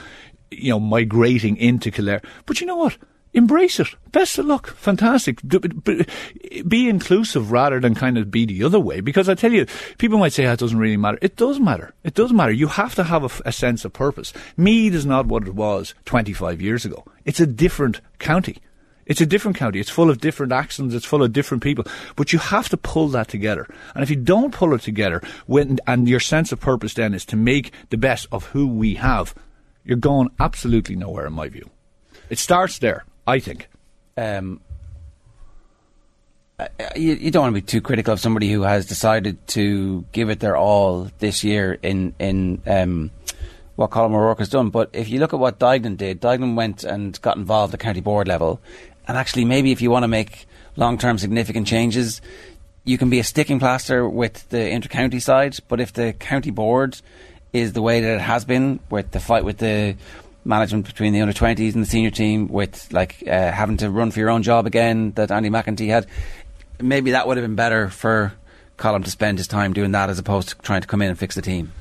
you 0.51 0.71
know, 0.71 0.81
migrating 0.81 1.57
into 1.57 1.93
Kildare. 1.93 2.23
But 2.45 2.61
you 2.61 2.67
know 2.67 2.77
what? 2.77 2.99
Embrace 3.33 3.79
it. 3.79 3.89
Best 4.11 4.39
of 4.39 4.47
luck. 4.47 4.69
Fantastic. 4.75 5.41
Be 6.67 6.89
inclusive 6.89 7.53
rather 7.53 7.79
than 7.79 7.95
kind 7.95 8.19
of 8.19 8.31
be 8.31 8.45
the 8.45 8.65
other 8.65 8.81
way. 8.81 9.01
Because 9.01 9.29
I 9.29 9.35
tell 9.35 9.53
you, 9.53 9.67
people 9.99 10.19
might 10.19 10.33
say 10.33 10.47
"Ah, 10.47 10.53
it 10.53 10.59
doesn't 10.59 10.79
really 10.79 10.97
matter. 10.97 11.19
It 11.23 11.37
does 11.37 11.61
matter. 11.61 11.95
It 12.03 12.15
does 12.15 12.33
matter. 12.33 12.51
You 12.51 12.67
have 12.67 12.97
to 12.97 13.05
have 13.05 13.41
a 13.45 13.53
sense 13.53 13.85
of 13.85 13.93
purpose. 13.93 14.33
Meath 14.57 14.95
is 14.95 15.07
not 15.07 15.27
what 15.27 15.47
it 15.47 15.55
was 15.55 15.95
25 16.07 16.61
years 16.61 16.85
ago. 16.85 17.05
It's 17.25 17.39
a 17.39 17.47
different 17.47 18.01
county. 18.19 18.59
It's 19.07 19.21
a 19.21 19.27
different 19.27 19.57
county. 19.57 19.81
It's 19.81 19.91
full 19.91 20.11
of 20.11 20.21
different 20.21 20.53
accents. 20.53 20.95
It's 20.95 21.07
full 21.07 21.23
of 21.23 21.33
different 21.33 21.63
people. 21.63 21.85
But 22.17 22.33
you 22.33 22.39
have 22.39 22.69
to 22.69 22.77
pull 22.77 23.09
that 23.09 23.29
together. 23.29 23.67
And 23.95 24.03
if 24.03 24.11
you 24.11 24.17
don't 24.17 24.53
pull 24.53 24.75
it 24.75 24.83
together, 24.83 25.23
when, 25.47 25.79
and 25.87 26.09
your 26.09 26.21
sense 26.21 26.53
of 26.53 26.61
purpose 26.61 26.95
then 26.95 27.15
is 27.15 27.25
to 27.27 27.37
make 27.37 27.73
the 27.91 27.97
best 27.97 28.27
of 28.31 28.47
who 28.47 28.69
we 28.69 28.95
have, 28.95 29.35
you're 29.85 29.97
going 29.97 30.31
absolutely 30.39 30.97
nowhere 30.97 31.27
in 31.27 31.33
my 31.33 31.49
view. 31.49 31.71
It 32.29 32.39
starts 32.39 32.79
there, 32.79 33.05
I 33.31 33.39
think. 33.41 33.69
um, 34.17 34.61
uh, 36.59 36.69
you, 36.95 37.15
you 37.15 37.31
don't 37.31 37.45
want 37.45 37.55
to 37.55 37.61
be 37.61 37.67
too 37.67 37.81
critical 37.81 38.13
of 38.13 38.21
somebody 38.21 38.53
who 38.53 38.63
has 38.63 38.85
decided 38.87 39.47
to 39.49 40.05
give 40.13 40.29
it 40.29 40.41
their 40.41 40.57
all 40.57 41.11
this 41.19 41.43
year 41.43 41.79
in 41.83 42.15
in 42.19 42.61
um, 42.67 43.11
what 43.77 43.91
Colin 43.91 44.13
O'Rourke 44.13 44.41
has 44.41 44.51
done. 44.51 44.69
But 44.71 44.91
if 44.93 45.09
you 45.09 45.21
look 45.21 45.33
at 45.33 45.41
what 45.41 45.59
Dignan 45.59 45.97
did, 45.97 46.21
Dignan 46.21 46.57
went 46.57 46.85
and 46.85 47.19
got 47.23 47.37
involved 47.37 47.73
at 47.73 47.81
county 47.81 48.01
board 48.01 48.29
level, 48.29 48.61
and 49.09 49.17
actually 49.17 49.47
maybe 49.47 49.73
if 49.73 49.81
you 49.81 49.91
want 49.91 50.03
to 50.03 50.09
make 50.09 50.47
long 50.77 50.99
term 50.99 51.17
significant 51.17 51.67
changes, 51.67 52.21
you 52.85 52.99
can 52.99 53.09
be 53.09 53.21
a 53.21 53.25
sticking 53.25 53.59
plaster 53.59 54.07
with 54.07 54.47
the 54.51 54.69
inter-county 54.69 55.21
side. 55.21 55.57
But 55.69 55.81
if 55.81 55.93
the 55.95 56.13
county 56.13 56.51
board 56.51 57.01
is 57.53 57.73
the 57.73 57.83
way 57.83 58.01
that 58.01 58.15
it 58.17 58.21
has 58.21 58.45
been, 58.45 58.81
with 58.91 59.13
the 59.13 59.21
fight 59.21 59.45
with 59.45 59.59
the 59.59 59.97
management 60.45 60.87
between 60.87 61.13
the 61.13 61.21
under 61.21 61.33
20s 61.33 61.75
and 61.75 61.83
the 61.83 61.89
senior 61.89 62.11
team, 62.11 62.49
with 62.49 62.93
like 62.93 63.23
uh, 63.27 63.51
having 63.53 63.77
to 63.79 63.91
run 63.91 64.11
for 64.11 64.21
your 64.21 64.31
own 64.31 64.43
job 64.43 64.67
again 64.67 65.13
that 65.13 65.31
Andy 65.31 65.51
McEntee 65.51 65.89
had, 65.89 66.07
maybe 66.81 67.11
that 67.13 67.27
would 67.27 67.37
have 67.37 67.45
been 67.45 67.57
better 67.57 67.89
for 67.89 68.33
Colin 68.77 69.03
to 69.03 69.11
spend 69.11 69.39
his 69.39 69.47
time 69.47 69.73
doing 69.73 69.93
that 69.93 70.11
as 70.11 70.19
opposed 70.19 70.49
to 70.49 70.55
trying 70.57 70.81
to 70.81 70.87
come 70.89 71.03
in 71.03 71.09
and 71.09 71.19
fix 71.19 71.35
the 71.35 71.43
team. 71.43 71.73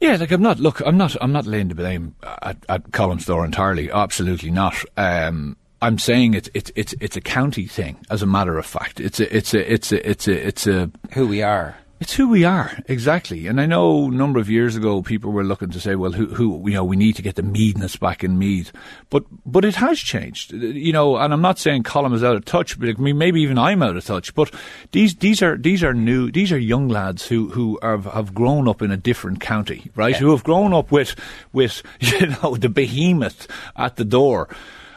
Yeah, 0.00 0.16
like 0.16 0.30
I'm 0.30 0.42
not. 0.42 0.60
Look, 0.60 0.80
I'm 0.86 0.96
not. 0.96 1.16
I'm 1.20 1.32
not 1.32 1.46
laying 1.46 1.68
the 1.68 1.74
blame 1.74 2.14
at, 2.42 2.56
at 2.68 2.82
Store 3.20 3.44
entirely. 3.44 3.90
Absolutely 3.90 4.50
not. 4.50 4.76
Um, 4.96 5.56
I'm 5.82 5.98
saying 5.98 6.34
it's 6.34 6.48
it's 6.54 6.70
it's 6.76 6.94
it's 7.00 7.16
a 7.16 7.20
county 7.20 7.66
thing. 7.66 7.96
As 8.10 8.22
a 8.22 8.26
matter 8.26 8.58
of 8.58 8.66
fact, 8.66 9.00
it's 9.00 9.18
a 9.18 9.36
it's 9.36 9.54
a 9.54 9.72
it's 9.72 9.90
a 9.90 10.08
it's 10.08 10.28
a 10.28 10.46
it's 10.46 10.66
a 10.66 10.90
Who 11.12 11.26
we 11.26 11.42
are. 11.42 11.76
It's 12.00 12.14
who 12.14 12.28
we 12.28 12.44
are 12.44 12.78
exactly. 12.86 13.48
And 13.48 13.60
I 13.60 13.66
know 13.66 14.06
a 14.06 14.10
number 14.10 14.38
of 14.38 14.48
years 14.48 14.76
ago 14.76 15.02
people 15.02 15.32
were 15.32 15.42
looking 15.42 15.70
to 15.70 15.80
say, 15.80 15.96
well, 15.96 16.12
who 16.12 16.26
who 16.26 16.68
you 16.68 16.74
know 16.74 16.84
we 16.84 16.96
need 16.96 17.16
to 17.16 17.22
get 17.22 17.34
the 17.34 17.42
Meathness 17.42 17.96
back 17.96 18.22
in 18.22 18.38
Meath, 18.38 18.72
but 19.10 19.24
but 19.44 19.64
it 19.64 19.74
has 19.76 19.98
changed. 19.98 20.52
You 20.52 20.92
know, 20.92 21.16
and 21.16 21.32
I'm 21.32 21.42
not 21.42 21.58
saying 21.58 21.82
Colin 21.82 22.12
is 22.12 22.22
out 22.22 22.36
of 22.36 22.44
touch, 22.44 22.78
but 22.78 22.88
I 22.88 22.92
mean 22.92 23.18
maybe 23.18 23.40
even 23.42 23.58
I'm 23.58 23.82
out 23.82 23.96
of 23.96 24.04
touch. 24.04 24.32
But 24.34 24.52
these 24.92 25.16
these 25.16 25.42
are 25.42 25.56
these 25.56 25.82
are 25.82 25.92
new. 25.92 26.30
These 26.30 26.52
are 26.52 26.58
young 26.58 26.88
lads 26.88 27.26
who 27.26 27.48
who 27.50 27.78
have 27.82 28.04
have 28.04 28.32
grown 28.32 28.68
up 28.68 28.80
in 28.80 28.92
a 28.92 28.96
different 28.96 29.40
county, 29.40 29.90
right? 29.96 30.14
Who 30.16 30.30
have 30.30 30.44
grown 30.44 30.72
up 30.72 30.92
with 30.92 31.16
with 31.52 31.82
you 32.00 32.28
know 32.28 32.54
the 32.54 32.68
behemoth 32.68 33.48
at 33.76 33.96
the 33.96 34.04
door. 34.04 34.48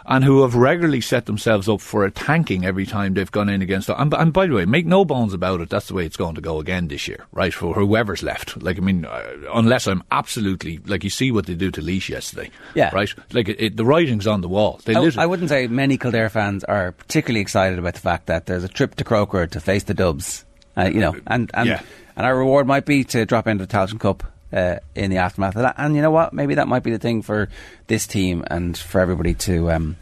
And 0.05 0.24
who 0.24 0.41
have 0.41 0.55
regularly 0.55 1.01
set 1.01 1.25
themselves 1.25 1.67
up 1.70 1.81
for 1.81 2.05
a 2.05 2.12
tanking 2.12 2.65
every 2.65 2.86
time 2.86 3.13
they've 3.13 3.31
gone 3.31 3.50
in 3.50 3.62
against. 3.62 3.89
And, 3.89 4.13
and 4.13 4.34
by 4.34 4.48
the 4.48 4.53
way, 4.55 4.65
make 4.65 4.86
no 4.86 5.05
bones 5.05 5.34
about 5.34 5.62
it, 5.62 5.70
that's 5.70 5.88
the 5.88 5.93
way 5.93 6.05
it's 6.05 6.17
going 6.17 6.36
to 6.36 6.41
go 6.41 6.60
again 6.60 6.88
this 6.88 7.08
year, 7.08 7.25
right? 7.31 7.53
For 7.53 7.74
whoever's 7.74 8.24
left. 8.24 8.62
Like, 8.62 8.77
I 8.77 8.81
mean, 8.81 9.05
uh, 9.05 9.22
unless 9.53 9.88
I'm 9.88 10.03
absolutely 10.12 10.79
like 10.86 11.03
you 11.03 11.10
see 11.10 11.31
what 11.31 11.46
they 11.46 11.55
do 11.55 11.72
to 11.72 11.81
Laois 11.81 12.10
yesterday, 12.10 12.50
Yeah. 12.74 12.89
right? 12.93 13.13
Like 13.31 13.50
it, 13.50 13.62
it, 13.62 13.77
the 13.77 13.86
writing's 13.86 14.27
on 14.27 14.41
the 14.41 14.50
wall. 14.50 14.79
They 14.86 14.96
I, 14.96 15.10
I 15.17 15.25
wouldn't 15.25 15.50
say 15.50 15.67
many 15.67 15.98
Kildare 15.98 16.29
fans 16.29 16.63
are 16.63 16.91
particularly 16.93 17.41
excited 17.41 17.79
about 17.79 17.93
the 17.96 18.00
fact 18.00 18.27
that 18.27 18.46
there's 18.46 18.63
a 18.63 18.70
trip 18.70 18.96
to 18.96 19.03
Croker 19.03 19.48
to 19.48 19.60
face 19.60 19.84
the 19.84 19.93
Dubs. 19.93 20.46
Uh, 20.77 20.84
you 20.93 21.01
know, 21.01 21.15
and 21.27 21.51
and, 21.53 21.67
Yeah. 21.67 21.81
and 22.15 22.25
our 22.25 22.38
reward 22.38 22.65
might 22.65 22.86
be 22.86 23.03
to 23.03 23.25
drop 23.25 23.46
into 23.48 23.65
the 23.65 23.72
Tailteann 23.77 24.00
Cup 24.00 24.24
uh, 24.53 24.77
in 24.96 25.12
the 25.12 25.17
aftermath 25.17 25.55
of 25.55 25.62
that. 25.63 25.75
And 25.77 25.96
you 25.96 26.01
know 26.01 26.12
what? 26.12 26.34
Maybe 26.34 26.55
that 26.55 26.67
might 26.67 26.84
be 26.84 26.91
the 26.91 27.00
thing 27.00 27.22
for 27.22 27.50
this 27.88 28.08
team 28.08 28.43
and 28.50 28.77
for 28.77 29.01
everybody 29.01 29.34
to. 29.36 29.72
Um, 29.72 29.98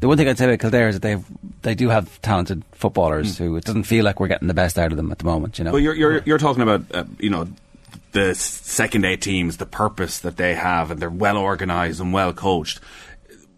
the 0.00 0.08
one 0.08 0.18
thing 0.18 0.28
I'd 0.28 0.36
say 0.36 0.44
about 0.44 0.58
Kildare 0.58 0.88
is 0.88 1.00
that 1.00 1.02
they 1.02 1.22
they 1.62 1.74
do 1.74 1.88
have 1.88 2.20
talented 2.20 2.62
footballers 2.72 3.38
who 3.38 3.56
it 3.56 3.64
doesn't 3.64 3.84
feel 3.84 4.04
like 4.04 4.20
we're 4.20 4.28
getting 4.28 4.48
the 4.48 4.54
best 4.54 4.78
out 4.78 4.90
of 4.90 4.96
them 4.96 5.10
at 5.10 5.18
the 5.18 5.24
moment. 5.24 5.58
You 5.58 5.64
know, 5.64 5.72
Well, 5.72 5.80
you're 5.80 5.94
you're 5.94 6.22
you're 6.24 6.38
talking 6.38 6.62
about 6.62 6.82
uh, 6.92 7.04
you 7.18 7.30
know 7.30 7.48
the 8.12 8.34
second 8.34 9.04
eight 9.04 9.22
teams, 9.22 9.56
the 9.56 9.66
purpose 9.66 10.18
that 10.20 10.36
they 10.36 10.54
have, 10.54 10.90
and 10.90 11.00
they're 11.00 11.10
well 11.10 11.38
organised 11.38 12.00
and 12.00 12.12
well 12.12 12.32
coached. 12.32 12.80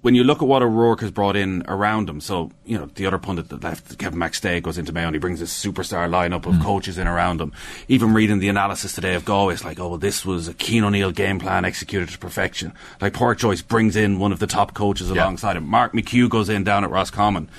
When 0.07 0.15
you 0.15 0.23
look 0.23 0.41
at 0.41 0.47
what 0.47 0.63
O'Rourke 0.63 1.01
has 1.01 1.11
brought 1.11 1.35
in 1.35 1.65
around 1.67 2.09
him, 2.09 2.21
so 2.21 2.53
you 2.65 2.79
know 2.79 2.87
the 2.95 3.07
other 3.07 3.19
pundit 3.19 3.49
that 3.49 3.65
left, 3.65 3.99
Kevin 3.99 4.21
McStay, 4.21 4.63
goes 4.63 4.79
into 4.79 4.93
Mayo 4.93 5.07
and 5.07 5.17
he 5.17 5.19
brings 5.19 5.41
this 5.41 5.53
superstar 5.53 6.09
lineup 6.09 6.47
of 6.47 6.55
hmm. 6.55 6.63
coaches 6.63 6.97
in 6.97 7.09
around 7.09 7.41
him. 7.41 7.53
Even 7.89 8.15
reading 8.15 8.39
the 8.39 8.49
analysis 8.49 8.93
today 8.93 9.17
of 9.17 9.25
Galway, 9.25 9.55
it's 9.55 9.65
like, 9.65 9.81
oh 9.81 9.89
well, 9.89 9.99
this 9.99 10.25
was 10.25 10.47
a 10.47 10.55
Cian 10.55 10.85
O'Neill 10.85 11.11
game 11.11 11.41
plan 11.41 11.65
executed 11.65 12.09
to 12.11 12.19
perfection. 12.19 12.73
Like 13.01 13.15
Pádraic 13.15 13.39
Joyce 13.39 13.63
brings 13.63 13.97
in 13.97 14.21
one 14.21 14.31
of 14.31 14.39
the 14.39 14.47
top 14.47 14.75
coaches 14.75 15.11
alongside 15.11 15.57
him. 15.57 15.67
Mark 15.67 15.93
McHugh 15.93 16.31
goes 16.31 16.49
in 16.49 16.63
down 16.63 16.85
at 16.85 16.91
Roscommon 16.91 17.51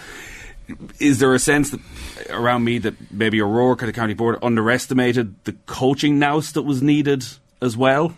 is 1.00 1.20
there 1.20 1.34
a 1.34 1.40
sense 1.40 1.72
that 1.72 1.82
around 2.30 2.64
me 2.64 2.78
that 2.78 3.12
maybe 3.12 3.42
O'Rourke 3.42 3.84
or 3.84 3.88
the 3.88 3.94
county 3.94 4.14
board 4.14 4.38
underestimated 4.42 5.36
the 5.44 5.52
coaching 5.66 6.18
nous 6.18 6.54
that 6.54 6.62
was 6.64 6.82
needed 6.82 7.26
as 7.62 7.76
well? 7.76 8.16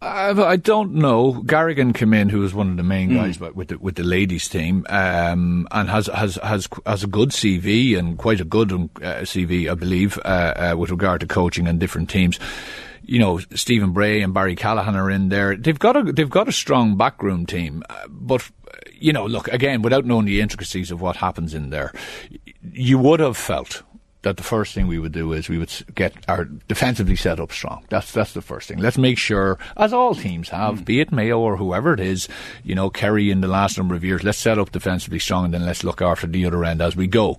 I, 0.00 0.30
I 0.30 0.56
don't 0.56 0.94
know. 0.94 1.42
Garrigan 1.46 1.94
came 1.94 2.12
in, 2.12 2.28
who 2.28 2.40
was 2.40 2.52
one 2.52 2.70
of 2.70 2.76
the 2.76 2.82
main 2.82 3.14
guys 3.14 3.38
but 3.38 3.56
with 3.56 3.68
the, 3.68 3.78
with 3.78 3.94
the 3.94 4.04
ladies 4.04 4.46
team, 4.46 4.84
um, 4.90 5.66
and 5.70 5.88
has, 5.88 6.06
has 6.08 6.36
has 6.42 6.68
has 6.84 7.02
a 7.02 7.06
good 7.06 7.30
CV 7.30 7.98
and 7.98 8.18
quite 8.18 8.40
a 8.40 8.44
good 8.44 8.72
um, 8.72 8.90
uh, 8.96 9.22
CV, 9.22 9.70
I 9.70 9.74
believe, 9.74 10.18
uh, 10.18 10.72
uh, 10.72 10.76
with 10.76 10.90
regard 10.90 11.20
to 11.20 11.26
coaching 11.26 11.66
and 11.66 11.80
different 11.80 12.10
teams. 12.10 12.38
You 13.02 13.20
know, 13.20 13.38
Stephen 13.54 13.92
Bray 13.92 14.20
and 14.20 14.34
Barry 14.34 14.54
Callahan 14.54 14.96
are 14.96 15.10
in 15.10 15.30
there. 15.30 15.56
They've 15.56 15.78
got 15.78 15.96
a 15.96 16.12
they've 16.12 16.28
got 16.28 16.48
a 16.48 16.52
strong 16.52 16.98
backroom 16.98 17.46
team, 17.46 17.82
uh, 17.88 18.06
but 18.08 18.42
uh, 18.42 18.76
you 18.92 19.14
know, 19.14 19.24
look 19.24 19.48
again 19.48 19.80
without 19.80 20.04
knowing 20.04 20.26
the 20.26 20.42
intricacies 20.42 20.90
of 20.90 21.00
what 21.00 21.16
happens 21.16 21.54
in 21.54 21.70
there, 21.70 21.92
you 22.60 22.98
would 22.98 23.20
have 23.20 23.36
felt 23.36 23.82
that 24.26 24.36
the 24.36 24.42
first 24.42 24.74
thing 24.74 24.88
we 24.88 24.98
would 24.98 25.12
do 25.12 25.32
is 25.32 25.48
we 25.48 25.56
would 25.56 25.72
get 25.94 26.12
our 26.26 26.46
defensively 26.66 27.14
set 27.14 27.38
up 27.38 27.52
strong. 27.52 27.84
That's 27.90 28.10
that's 28.10 28.32
the 28.32 28.42
first 28.42 28.66
thing. 28.66 28.78
Let's 28.78 28.98
make 28.98 29.18
sure, 29.18 29.56
as 29.76 29.92
all 29.92 30.16
teams 30.16 30.48
have, 30.48 30.84
be 30.84 30.98
it 30.98 31.12
Mayo 31.12 31.38
or 31.38 31.56
whoever 31.56 31.94
it 31.94 32.00
is, 32.00 32.28
you 32.64 32.74
know, 32.74 32.90
Kerry 32.90 33.30
in 33.30 33.40
the 33.40 33.46
last 33.46 33.78
number 33.78 33.94
of 33.94 34.02
years, 34.02 34.24
let's 34.24 34.38
set 34.38 34.58
up 34.58 34.72
defensively 34.72 35.20
strong 35.20 35.44
and 35.44 35.54
then 35.54 35.64
let's 35.64 35.84
look 35.84 36.02
after 36.02 36.26
the 36.26 36.44
other 36.44 36.64
end 36.64 36.82
as 36.82 36.96
we 36.96 37.06
go. 37.06 37.38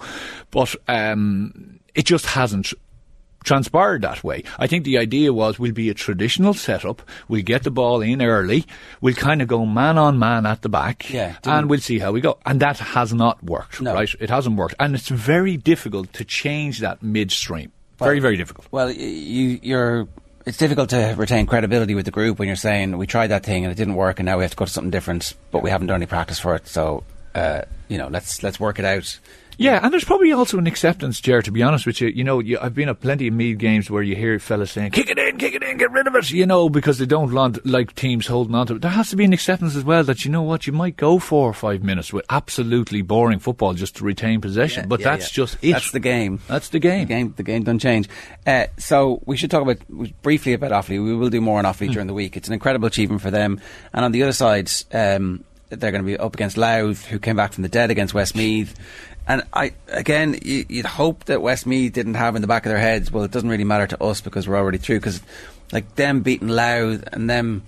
But 0.50 0.76
um, 0.88 1.82
it 1.94 2.06
just 2.06 2.26
hasn't 2.28 2.74
transpired 3.48 4.02
that 4.04 4.24
way. 4.24 4.44
I 4.60 4.68
think 4.68 4.84
the 4.84 4.98
idea 4.98 5.34
was 5.34 5.58
we'll 5.58 5.72
be 5.72 5.90
a 5.90 5.94
traditional 5.94 6.54
setup. 6.54 7.02
We'll 7.28 7.42
get 7.42 7.64
the 7.64 7.72
ball 7.72 8.02
in 8.02 8.22
early. 8.22 8.66
We'll 9.02 9.16
kind 9.16 9.42
of 9.42 9.48
go 9.48 9.66
man 9.66 9.98
on 9.98 10.20
man 10.20 10.46
at 10.46 10.62
the 10.62 10.70
back. 10.70 11.10
Yeah, 11.12 11.38
and 11.46 11.70
we'll 11.70 11.80
see 11.80 12.00
how 12.00 12.12
we 12.12 12.22
go. 12.22 12.38
And 12.46 12.60
that 12.60 12.78
has 12.80 13.14
not 13.14 13.42
worked, 13.44 13.82
No. 13.82 13.94
right? 13.94 14.14
It 14.20 14.30
hasn't 14.30 14.58
worked. 14.58 14.76
And 14.80 14.94
it's 14.94 15.08
very 15.10 15.58
difficult 15.58 16.14
to 16.14 16.24
change 16.26 16.80
that 16.80 17.02
midstream. 17.02 17.72
Very, 17.98 18.20
very 18.20 18.38
difficult. 18.38 18.68
Well, 18.72 18.92
you, 18.92 19.60
you're. 19.64 20.08
It's 20.46 20.58
difficult 20.58 20.90
to 20.92 21.16
retain 21.18 21.46
credibility 21.46 21.94
with 21.96 22.06
the 22.06 22.12
group 22.12 22.40
when 22.40 22.48
you're 22.48 22.56
saying 22.56 22.98
we 22.98 23.08
tried 23.08 23.28
that 23.28 23.44
thing 23.44 23.66
and 23.66 23.72
it 23.72 23.76
didn't 23.76 23.96
work, 23.96 24.20
and 24.20 24.26
now 24.26 24.38
we 24.38 24.44
have 24.44 24.52
to 24.52 24.58
go 24.58 24.66
to 24.66 24.72
something 24.72 24.92
different, 24.92 25.34
but 25.52 25.62
we 25.64 25.70
haven't 25.70 25.88
done 25.88 25.98
any 25.98 26.06
practice 26.06 26.40
for 26.40 26.56
it. 26.56 26.68
So, 26.68 27.04
uh, 27.36 27.62
you 27.90 27.98
know, 27.98 28.08
let's 28.08 28.44
let's 28.44 28.60
work 28.60 28.80
it 28.80 28.86
out. 28.86 29.20
Yeah, 29.58 29.80
and 29.82 29.92
there's 29.92 30.04
probably 30.04 30.32
also 30.32 30.58
an 30.60 30.68
acceptance, 30.68 31.20
Jared, 31.20 31.46
to 31.46 31.52
be 31.52 31.64
honest 31.64 31.86
with 31.88 32.00
you. 32.00 32.10
You 32.10 32.24
know, 32.24 32.40
you, 32.40 32.60
I've 32.62 32.76
been 32.76 32.90
at 32.90 33.00
plenty 33.02 33.28
of 33.28 33.34
Meath 33.34 33.58
games 33.58 33.90
where 33.90 34.04
you 34.04 34.16
hear 34.16 34.38
fellas 34.40 34.72
saying, 34.72 34.92
kick 34.92 35.10
it 35.10 35.18
in, 35.18 35.38
kick 35.38 35.56
it 35.56 35.64
in, 35.64 35.78
get 35.78 35.92
rid 35.92 36.06
of 36.06 36.16
it, 36.16 36.30
you 36.30 36.46
know, 36.46 36.70
because 36.70 37.00
they 37.00 37.06
don't 37.08 37.34
want, 37.34 37.66
like 37.66 37.96
teams 37.96 38.28
holding 38.28 38.54
on 38.54 38.68
to 38.68 38.76
it. 38.76 38.82
There 38.84 38.92
has 38.92 39.10
to 39.10 39.16
be 39.16 39.26
an 39.26 39.34
acceptance 39.34 39.76
as 39.76 39.84
well 39.84 40.04
that, 40.04 40.26
you 40.26 40.32
know 40.32 40.44
what, 40.44 40.68
you 40.68 40.74
might 40.74 40.96
go 40.96 41.18
four 41.18 41.50
or 41.50 41.54
five 41.54 41.84
minutes 41.84 42.14
with 42.14 42.24
absolutely 42.30 43.02
boring 43.02 43.40
football 43.40 43.74
just 43.74 43.96
to 43.98 44.04
retain 44.04 44.42
possession, 44.42 44.88
but 44.88 45.00
Yeah, 45.00 45.12
that's 45.16 45.32
yeah. 45.32 45.44
just 45.44 45.58
it. 45.64 45.72
That's 45.72 45.92
the 45.92 46.00
game. 46.00 46.40
That's 46.48 46.70
the 46.70 46.80
game. 46.80 47.08
The 47.08 47.14
game, 47.14 47.34
the 47.36 47.44
game 47.44 47.64
doesn't 47.64 47.80
change. 47.80 48.08
Uh, 48.46 48.68
so 48.78 49.22
we 49.26 49.38
should 49.38 49.50
talk 49.50 49.64
about 49.64 49.80
briefly 50.22 50.54
about 50.54 50.72
Offaly. 50.72 51.04
We 51.04 51.16
will 51.16 51.30
do 51.30 51.42
more 51.42 51.58
on. 51.58 51.66
Offaly 51.66 51.92
during 51.92 52.08
the 52.08 52.14
week. 52.14 52.38
It's 52.38 52.48
an 52.48 52.54
incredible 52.54 52.88
achievement 52.88 53.22
for 53.22 53.32
them. 53.32 53.60
And 53.92 54.06
on 54.06 54.12
the 54.12 54.22
other 54.24 54.34
side, 54.34 54.70
um, 54.94 55.44
they're 55.70 55.92
going 55.92 56.04
to 56.04 56.06
be 56.06 56.18
up 56.18 56.34
against 56.34 56.58
Louth, 56.58 57.06
who 57.06 57.20
came 57.20 57.36
back 57.36 57.54
from 57.54 57.64
the 57.64 57.70
dead 57.70 57.92
against 57.92 58.14
Westmeath. 58.14 58.76
And 59.28 59.44
I 59.54 59.74
again, 59.90 60.40
you, 60.42 60.66
you'd 60.70 60.86
hope 60.86 61.26
that 61.26 61.42
Westmeath 61.42 61.92
didn't 61.94 62.14
have 62.14 62.36
in 62.36 62.42
the 62.42 62.48
back 62.48 62.66
of 62.66 62.70
their 62.70 62.80
heads. 62.80 63.12
Well, 63.12 63.24
it 63.24 63.32
doesn't 63.32 63.50
really 63.50 63.66
matter 63.66 63.88
to 63.88 64.02
us 64.04 64.22
because 64.22 64.48
we're 64.48 64.56
already 64.58 64.78
through. 64.78 65.00
Because 65.00 65.22
like 65.72 65.96
them 65.96 66.22
beating 66.22 66.48
Louth 66.48 67.04
and 67.12 67.30
them 67.30 67.64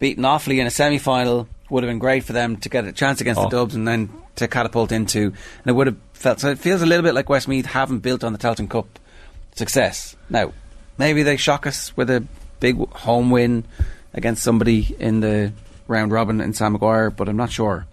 beating 0.00 0.24
Offaly 0.24 0.58
in 0.58 0.66
a 0.66 0.70
semi-final 0.70 1.48
would 1.70 1.84
have 1.84 1.90
been 1.90 1.98
great 2.00 2.24
for 2.24 2.32
them 2.32 2.56
to 2.56 2.68
get 2.68 2.84
a 2.84 2.92
chance 2.92 3.20
against 3.20 3.40
Oh. 3.40 3.44
the 3.44 3.50
Dubs 3.50 3.74
and 3.74 3.86
then 3.86 4.10
to 4.36 4.48
catapult 4.48 4.90
into. 4.90 5.26
And 5.26 5.66
it 5.66 5.72
would 5.72 5.86
have 5.86 5.96
felt 6.14 6.40
so. 6.40 6.50
It 6.50 6.58
feels 6.58 6.82
a 6.82 6.86
little 6.86 7.02
bit 7.04 7.14
like 7.14 7.28
Westmeath 7.28 7.66
haven't 7.66 8.00
built 8.00 8.24
on 8.24 8.32
the 8.32 8.38
Tailteann 8.38 8.68
Cup 8.68 8.98
success. 9.54 10.16
Now, 10.30 10.52
maybe 10.96 11.22
they 11.22 11.36
shock 11.36 11.66
us 11.66 11.96
with 11.96 12.10
a 12.10 12.24
big 12.60 12.76
home 12.90 13.30
win 13.30 13.64
against 14.14 14.42
somebody 14.42 14.96
in 14.98 15.20
the 15.20 15.52
round 15.88 16.12
robin 16.12 16.40
in 16.40 16.52
Sam 16.52 16.72
Maguire, 16.72 17.10
but 17.10 17.28
I'm 17.28 17.36
not 17.36 17.50
sure. 17.50 17.86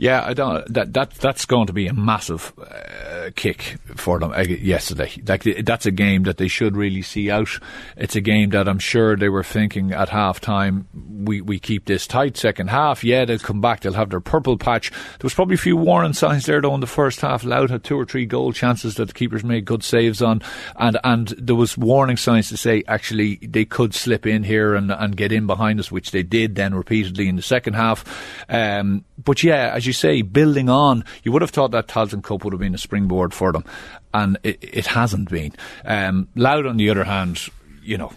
Yeah, 0.00 0.24
I 0.24 0.32
don't. 0.32 0.66
That 0.72 0.94
that 0.94 1.10
that's 1.10 1.44
going 1.44 1.66
to 1.66 1.74
be 1.74 1.86
a 1.86 1.92
massive 1.92 2.54
uh, 2.58 3.28
kick 3.36 3.76
for 3.96 4.18
them 4.18 4.32
uh, 4.32 4.40
yesterday. 4.40 5.12
Like 5.28 5.42
that's 5.42 5.84
a 5.84 5.90
game 5.90 6.22
that 6.22 6.38
they 6.38 6.48
should 6.48 6.74
really 6.74 7.02
see 7.02 7.30
out. 7.30 7.50
It's 7.98 8.16
a 8.16 8.22
game 8.22 8.48
that 8.50 8.66
I'm 8.66 8.78
sure 8.78 9.14
they 9.14 9.28
were 9.28 9.44
thinking 9.44 9.92
at 9.92 10.08
half 10.08 10.40
time. 10.40 10.88
We 10.94 11.42
we 11.42 11.58
keep 11.58 11.84
this 11.84 12.06
tight 12.06 12.38
second 12.38 12.70
half. 12.70 13.04
Yeah, 13.04 13.26
they'll 13.26 13.38
come 13.38 13.60
back. 13.60 13.80
They'll 13.80 13.92
have 13.92 14.08
their 14.08 14.20
purple 14.20 14.56
patch. 14.56 14.90
There 14.90 15.24
was 15.24 15.34
probably 15.34 15.56
a 15.56 15.58
few 15.58 15.76
warning 15.76 16.14
signs 16.14 16.46
there 16.46 16.62
though 16.62 16.74
in 16.74 16.80
the 16.80 16.86
first 16.86 17.20
half. 17.20 17.44
Louth 17.44 17.68
had 17.68 17.84
two 17.84 18.00
or 18.00 18.06
three 18.06 18.24
goal 18.24 18.54
chances 18.54 18.94
that 18.94 19.08
the 19.08 19.12
keepers 19.12 19.44
made 19.44 19.66
good 19.66 19.84
saves 19.84 20.22
on, 20.22 20.40
and 20.76 20.96
and 21.04 21.28
there 21.36 21.56
was 21.56 21.76
warning 21.76 22.16
signs 22.16 22.48
to 22.48 22.56
say 22.56 22.82
actually 22.88 23.36
they 23.42 23.66
could 23.66 23.92
slip 23.92 24.26
in 24.26 24.44
here 24.44 24.74
and 24.74 24.90
and 24.90 25.14
get 25.14 25.30
in 25.30 25.46
behind 25.46 25.78
us, 25.78 25.92
which 25.92 26.10
they 26.10 26.22
did 26.22 26.54
then 26.54 26.74
repeatedly 26.74 27.28
in 27.28 27.36
the 27.36 27.42
second 27.42 27.74
half. 27.74 28.02
Um, 28.48 29.04
but 29.22 29.42
yeah, 29.42 29.72
as 29.74 29.86
you 29.86 29.89
say, 29.92 30.22
building 30.22 30.68
on, 30.68 31.04
you 31.22 31.32
would 31.32 31.42
have 31.42 31.50
thought 31.50 31.70
that 31.72 31.88
Tailteann 31.88 32.22
Cup 32.22 32.44
would 32.44 32.52
have 32.52 32.60
been 32.60 32.74
a 32.74 32.78
springboard 32.78 33.34
for 33.34 33.52
them, 33.52 33.64
and 34.12 34.38
it, 34.42 34.58
it 34.62 34.86
hasn't 34.86 35.30
been. 35.30 35.52
Um, 35.84 36.28
Louth, 36.34 36.66
on 36.66 36.76
the 36.76 36.90
other 36.90 37.04
hand, 37.04 37.48
you 37.82 37.98
know. 37.98 38.12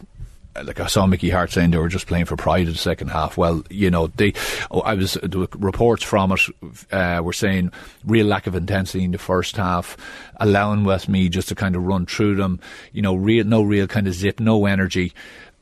Like 0.55 0.79
I 0.79 0.85
saw 0.85 1.07
Mickey 1.07 1.31
Harte 1.31 1.49
saying 1.49 1.71
they 1.71 1.79
were 1.79 1.87
just 1.87 2.05
playing 2.05 2.25
for 2.25 2.35
pride 2.35 2.67
in 2.67 2.73
the 2.73 2.77
second 2.77 3.07
half. 3.07 3.37
Well, 3.37 3.63
you 3.71 3.89
know, 3.89 4.05
they. 4.05 4.33
Oh, 4.69 4.81
I 4.81 4.93
was 4.93 5.17
were 5.19 5.47
reports 5.55 6.03
from 6.03 6.31
it 6.31 6.41
uh, 6.91 7.21
were 7.23 7.33
saying 7.33 7.71
real 8.05 8.27
lack 8.27 8.45
of 8.45 8.53
intensity 8.53 9.03
in 9.03 9.09
the 9.09 9.17
first 9.17 9.57
half, 9.57 9.97
allowing 10.35 10.83
Westmeath 10.83 11.31
just 11.31 11.49
to 11.49 11.55
kind 11.55 11.75
of 11.75 11.81
run 11.81 12.05
through 12.05 12.35
them. 12.35 12.59
You 12.91 13.01
know, 13.01 13.15
real 13.15 13.45
no 13.45 13.63
real 13.63 13.87
kind 13.87 14.05
of 14.05 14.13
zip, 14.13 14.39
no 14.39 14.67
energy. 14.67 15.13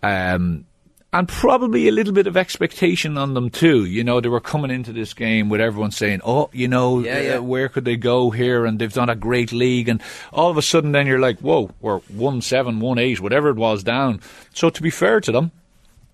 Um, 0.04 0.66
and 1.14 1.28
probably 1.28 1.88
a 1.88 1.92
little 1.92 2.14
bit 2.14 2.28
of 2.28 2.38
expectation 2.38 3.18
on 3.18 3.34
them 3.34 3.50
too. 3.50 3.86
You 3.86 4.04
know, 4.04 4.22
they 4.22 4.30
were 4.30 4.40
coming 4.40 4.72
into 4.72 4.94
this 4.94 5.14
game 5.14 5.50
with 5.50 5.60
everyone 5.62 5.92
saying, 5.92 6.22
"Oh, 6.24 6.50
you 6.54 6.68
know, 6.68 7.00
Yeah, 7.00 7.20
yeah. 7.20 7.34
uh, 7.36 7.42
where 7.42 7.68
could 7.70 7.86
they 7.86 7.98
go 7.98 8.30
here?" 8.32 8.66
And 8.66 8.80
they've 8.80 8.94
done 8.94 9.10
a 9.10 9.16
great 9.16 9.52
league, 9.52 9.90
and 9.90 10.02
all 10.32 10.50
of 10.50 10.58
a 10.58 10.62
sudden, 10.62 10.92
then 10.94 11.08
you're 11.08 11.20
like, 11.20 11.40
"Whoa, 11.40 11.72
we're 11.82 12.00
one 12.10 12.42
seven, 12.42 12.80
one 12.80 12.98
eight, 12.98 13.20
whatever 13.20 13.50
it 13.50 13.58
was 13.58 13.84
down." 13.84 14.22
So 14.54 14.70
to 14.70 14.82
be 14.82 14.90
fair 14.90 15.20
to 15.22 15.32
them. 15.32 15.52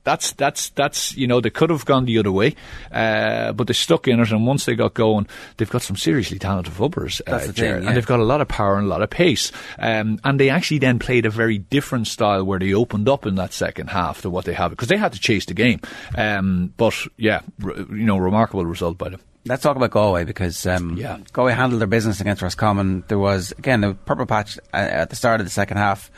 That's 0.08 0.32
that's 0.32 0.70
that's 0.70 1.18
you 1.18 1.28
know 1.28 1.42
they 1.42 1.50
could 1.50 1.70
have 1.70 1.84
gone 1.84 2.06
the 2.06 2.18
other 2.18 2.32
way, 2.32 2.56
uh, 2.94 3.52
but 3.52 3.68
they 3.68 3.74
stuck 3.74 4.08
in 4.08 4.22
it, 4.22 4.32
and 4.32 4.48
once 4.48 4.64
they 4.64 4.74
got 4.74 4.94
going, 4.94 5.28
they've 5.58 5.70
got 5.70 5.82
some 5.82 5.98
seriously 5.98 6.40
talented 6.40 6.72
footballers, 6.72 7.22
uh, 7.28 7.32
That's 7.32 7.48
the 7.48 7.54
thing, 7.54 7.66
yeah. 7.66 7.88
and 7.90 7.98
they've 7.98 8.06
got 8.06 8.22
a 8.22 8.24
lot 8.24 8.40
of 8.40 8.48
power 8.48 8.78
and 8.78 8.86
a 8.86 8.90
lot 8.90 9.02
of 9.02 9.10
pace. 9.10 9.52
Um, 9.78 10.18
and 10.24 10.40
they 10.40 10.50
actually 10.50 10.78
then 10.80 10.98
played 10.98 11.26
a 11.26 11.30
very 11.30 11.58
different 11.58 12.08
style 12.08 12.46
where 12.46 12.58
they 12.58 12.74
opened 12.74 13.10
up 13.10 13.26
in 13.26 13.36
that 13.36 13.52
second 13.52 13.88
half 13.90 14.22
to 14.22 14.30
what 14.30 14.46
they 14.46 14.54
have 14.54 14.72
because 14.72 14.88
they 14.88 14.96
had 14.96 15.12
to 15.12 15.20
chase 15.20 15.46
the 15.46 15.54
game. 15.54 15.82
Um, 16.18 16.74
but 16.78 16.96
yeah, 17.18 17.42
r- 17.62 17.76
you 17.76 18.06
know, 18.06 18.18
remarkable 18.18 18.66
result 18.66 18.98
by 18.98 19.10
them. 19.10 19.20
Let's 19.46 19.62
talk 19.62 19.76
about 19.76 19.92
Galway 19.92 20.24
because 20.24 20.66
um, 20.66 20.96
Yeah. 20.96 21.18
Galway 21.34 21.52
handled 21.52 21.82
their 21.82 21.88
business 21.88 22.22
against 22.22 22.42
Roscommon. 22.42 23.04
There 23.10 23.20
was 23.20 23.52
again 23.58 23.84
a 23.84 23.94
purple 23.94 24.26
patch 24.26 24.58
uh, 24.74 24.78
at 24.78 25.10
the 25.10 25.18
start 25.18 25.42
of 25.42 25.46
the 25.46 25.52
second 25.52 25.78
half 25.78 26.10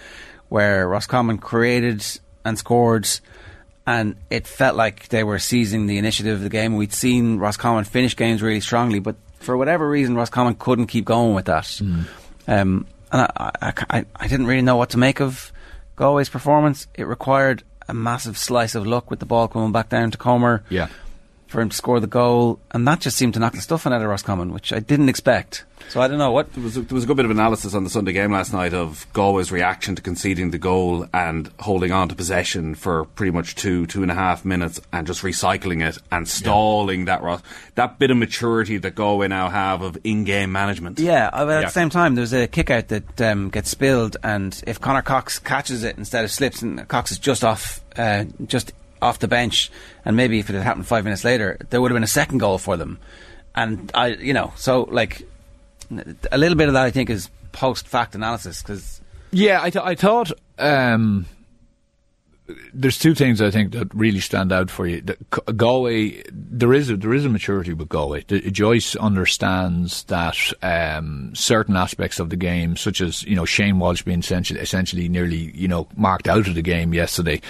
where 0.50 0.88
Roscommon 0.88 1.40
created 1.40 2.06
and 2.46 2.58
scored, 2.58 3.08
and 3.90 4.16
it 4.30 4.46
felt 4.46 4.76
like 4.76 5.08
they 5.08 5.24
were 5.24 5.40
seizing 5.40 5.88
the 5.88 5.98
initiative 5.98 6.36
of 6.36 6.44
the 6.44 6.50
game. 6.50 6.76
We'd 6.76 6.94
seen 6.94 7.40
Roscommon 7.40 7.86
finish 7.86 8.16
games 8.16 8.40
really 8.44 8.60
strongly, 8.60 9.00
but 9.00 9.16
for 9.40 9.58
whatever 9.58 9.90
reason, 9.90 10.16
Roscommon 10.16 10.54
couldn't 10.54 10.88
keep 10.88 11.06
going 11.06 11.34
with 11.34 11.46
that. 11.46 11.64
Mm. 11.64 12.06
Um, 12.48 12.86
and 13.12 13.22
I, 13.36 13.52
I, 13.60 13.74
I, 13.90 14.06
I 14.16 14.28
didn't 14.28 14.46
really 14.46 14.62
know 14.62 14.76
what 14.76 14.92
to 14.92 15.00
make 15.00 15.20
of 15.20 15.52
Galway's 15.96 16.30
performance. 16.30 16.86
It 16.94 17.08
required 17.08 17.64
a 17.88 17.96
massive 17.96 18.38
slice 18.38 18.76
of 18.76 18.86
luck 18.86 19.10
with 19.10 19.22
the 19.22 19.26
ball 19.26 19.48
coming 19.48 19.72
back 19.72 19.90
down 19.90 20.12
to 20.12 20.20
Comer 20.20 20.64
Yeah. 20.70 20.90
For 21.50 21.62
him 21.62 21.70
to 21.70 21.76
score 21.76 22.00
the 22.00 22.06
goal, 22.06 22.60
and 22.70 22.88
that 22.88 23.00
just 23.02 23.18
seemed 23.18 23.34
to 23.34 23.40
knock 23.40 23.54
the 23.54 23.62
stuffing 23.62 23.92
out 23.92 24.04
of 24.04 24.08
Roscommon, 24.08 24.54
which 24.54 24.72
I 24.72 24.78
didn't 24.78 25.10
expect. 25.10 25.66
So 25.90 26.00
I 26.00 26.08
don't 26.08 26.20
know 26.20 26.30
what. 26.32 26.54
There 26.54 26.64
was, 26.64 26.78
a, 26.78 26.82
there 26.82 26.94
was 26.94 27.06
a 27.06 27.08
good 27.08 27.16
bit 27.16 27.26
of 27.26 27.32
analysis 27.32 27.74
on 27.74 27.84
the 27.84 27.90
Sunday 27.90 28.14
game 28.14 28.32
last 28.32 28.54
night 28.54 28.76
of 28.76 29.08
Galway's 29.14 29.52
reaction 29.52 29.96
to 29.96 30.02
conceding 30.04 30.52
the 30.52 30.60
goal 30.60 31.08
and 31.12 31.50
holding 31.60 31.92
on 31.92 32.08
to 32.10 32.16
possession 32.16 32.76
for 32.76 33.06
pretty 33.06 33.32
much 33.32 33.56
two, 33.56 33.88
two 33.88 34.04
and 34.04 34.12
a 34.12 34.14
half 34.14 34.46
minutes 34.46 34.80
and 34.94 35.08
just 35.08 35.24
recycling 35.24 35.84
it 35.84 35.98
and 36.12 36.28
stalling 36.28 37.06
that 37.06 37.24
Ros- 37.24 37.42
that 37.74 37.98
bit 37.98 38.12
of 38.12 38.18
maturity 38.18 38.78
that 38.78 38.94
Galway 38.94 39.28
now 39.28 39.50
have 39.50 39.82
of 39.82 39.98
in-game 40.04 40.52
management. 40.52 41.00
Yeah, 41.00 41.32
uh, 41.34 41.46
but 41.46 41.56
at 41.56 41.60
Yeah. 41.62 41.66
the 41.68 41.72
same 41.72 41.90
time, 41.90 42.14
there's 42.14 42.34
a 42.34 42.46
kick 42.48 42.70
out 42.70 42.90
that 42.90 43.22
um, 43.22 43.50
gets 43.50 43.72
spilled, 43.72 44.18
and 44.24 44.62
if 44.68 44.80
Conor 44.80 45.02
Cox 45.02 45.40
catches 45.40 45.84
it 45.84 45.98
instead 45.98 46.24
of 46.24 46.30
slips, 46.30 46.62
and 46.62 46.88
Cox 46.88 47.12
is 47.12 47.18
just 47.18 47.44
off, 47.44 47.82
uh, 47.98 48.26
just 48.46 48.74
off 49.02 49.20
the 49.20 49.28
bench, 49.28 49.72
and 50.06 50.16
maybe 50.16 50.40
if 50.40 50.50
it 50.50 50.54
had 50.54 50.64
happened 50.64 50.88
five 50.88 51.04
minutes 51.04 51.24
later, 51.24 51.58
there 51.70 51.82
would 51.82 51.92
have 51.92 51.96
been 51.96 52.04
a 52.04 52.08
second 52.08 52.40
goal 52.40 52.58
for 52.58 52.78
them. 52.78 53.00
And 53.56 53.92
I, 53.94 54.08
you 54.08 54.34
know, 54.34 54.54
so 54.56 54.84
like 54.84 55.24
a 56.32 56.38
little 56.38 56.58
bit 56.58 56.68
of 56.68 56.74
that, 56.74 56.86
I 56.86 56.92
think, 56.92 57.10
is 57.10 57.30
post-fact 57.52 58.16
analysis 58.16 58.62
because 58.62 59.02
Yeah, 59.32 59.60
I, 59.62 59.70
th- 59.70 59.84
I 59.84 59.96
thought 59.96 60.32
um, 60.60 61.26
there's 62.74 62.98
two 62.98 63.16
things 63.16 63.42
I 63.42 63.52
think 63.52 63.72
that 63.74 63.94
really 63.94 64.20
stand 64.20 64.52
out 64.52 64.70
for 64.70 64.88
you. 64.88 65.02
The, 65.02 65.18
G- 65.34 65.54
Galway, 65.54 66.24
there 66.32 66.74
is 66.74 66.90
a, 66.90 66.98
there 66.98 67.14
is 67.14 67.26
a 67.26 67.30
maturity 67.30 67.74
with 67.74 67.90
Galway. 67.90 68.24
Joyce 68.24 68.96
understands 68.96 70.04
that 70.04 70.38
um, 70.62 71.34
certain 71.36 71.76
aspects 71.76 72.20
of 72.20 72.30
the 72.30 72.36
game, 72.36 72.76
such 72.76 73.02
as 73.02 73.24
you 73.24 73.36
know 73.36 73.46
Shane 73.46 73.80
Walsh 73.80 74.04
being 74.04 74.20
essentially, 74.20 74.60
essentially 74.60 75.10
nearly 75.10 75.52
you 75.56 75.68
know 75.68 75.88
marked 75.96 76.28
out 76.28 76.48
of 76.48 76.56
the 76.56 76.62
game 76.62 76.94
yesterday, 76.94 77.42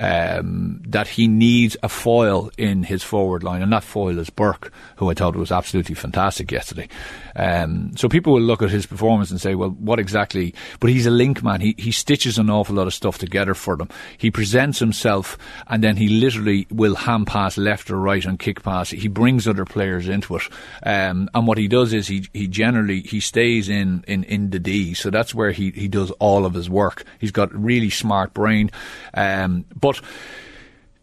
um, 0.00 0.82
that 0.86 1.08
he 1.08 1.28
needs 1.28 1.76
a 1.82 1.88
foil 1.88 2.50
in 2.56 2.82
his 2.82 3.02
forward 3.02 3.42
line, 3.42 3.62
and 3.62 3.72
that 3.72 3.84
foil 3.84 4.18
is 4.18 4.30
Burke, 4.30 4.72
who 4.96 5.10
I 5.10 5.14
thought 5.14 5.36
was 5.36 5.52
absolutely 5.52 5.94
fantastic 5.94 6.50
yesterday. 6.50 6.88
Um, 7.34 7.96
so 7.96 8.08
people 8.08 8.32
will 8.32 8.40
look 8.40 8.62
at 8.62 8.70
his 8.70 8.86
performance 8.86 9.30
and 9.30 9.40
say, 9.40 9.54
well, 9.54 9.70
what 9.70 9.98
exactly? 9.98 10.54
But 10.80 10.90
he's 10.90 11.06
a 11.06 11.10
link 11.10 11.42
man. 11.42 11.60
He 11.60 11.74
he 11.78 11.92
stitches 11.92 12.38
an 12.38 12.50
awful 12.50 12.76
lot 12.76 12.86
of 12.86 12.94
stuff 12.94 13.18
together 13.18 13.54
for 13.54 13.76
them. 13.76 13.88
He 14.16 14.30
presents 14.46 14.78
himself, 14.78 15.36
and 15.66 15.82
then 15.82 15.96
he 15.96 16.08
literally 16.08 16.68
will 16.70 16.94
hand 16.94 17.26
pass 17.26 17.58
left 17.58 17.90
or 17.90 17.98
right 17.98 18.24
and 18.24 18.38
kick 18.38 18.62
pass. 18.62 18.90
He 18.90 19.08
brings 19.08 19.48
other 19.48 19.64
players 19.64 20.08
into 20.08 20.36
it, 20.36 20.42
um, 20.84 21.28
and 21.34 21.48
what 21.48 21.58
he 21.58 21.66
does 21.66 21.92
is 21.92 22.06
he 22.06 22.28
he 22.32 22.46
generally 22.46 23.00
he 23.00 23.18
stays 23.18 23.68
in 23.68 24.04
in 24.06 24.22
in 24.22 24.50
the 24.50 24.60
D. 24.60 24.94
So 24.94 25.10
that's 25.10 25.34
where 25.34 25.50
he 25.50 25.72
he 25.72 25.88
does 25.88 26.12
all 26.20 26.46
of 26.46 26.54
his 26.54 26.70
work. 26.70 27.02
He's 27.18 27.32
got 27.32 27.52
really 27.52 27.90
smart 27.90 28.34
brain, 28.34 28.70
um, 29.14 29.64
but 29.74 30.00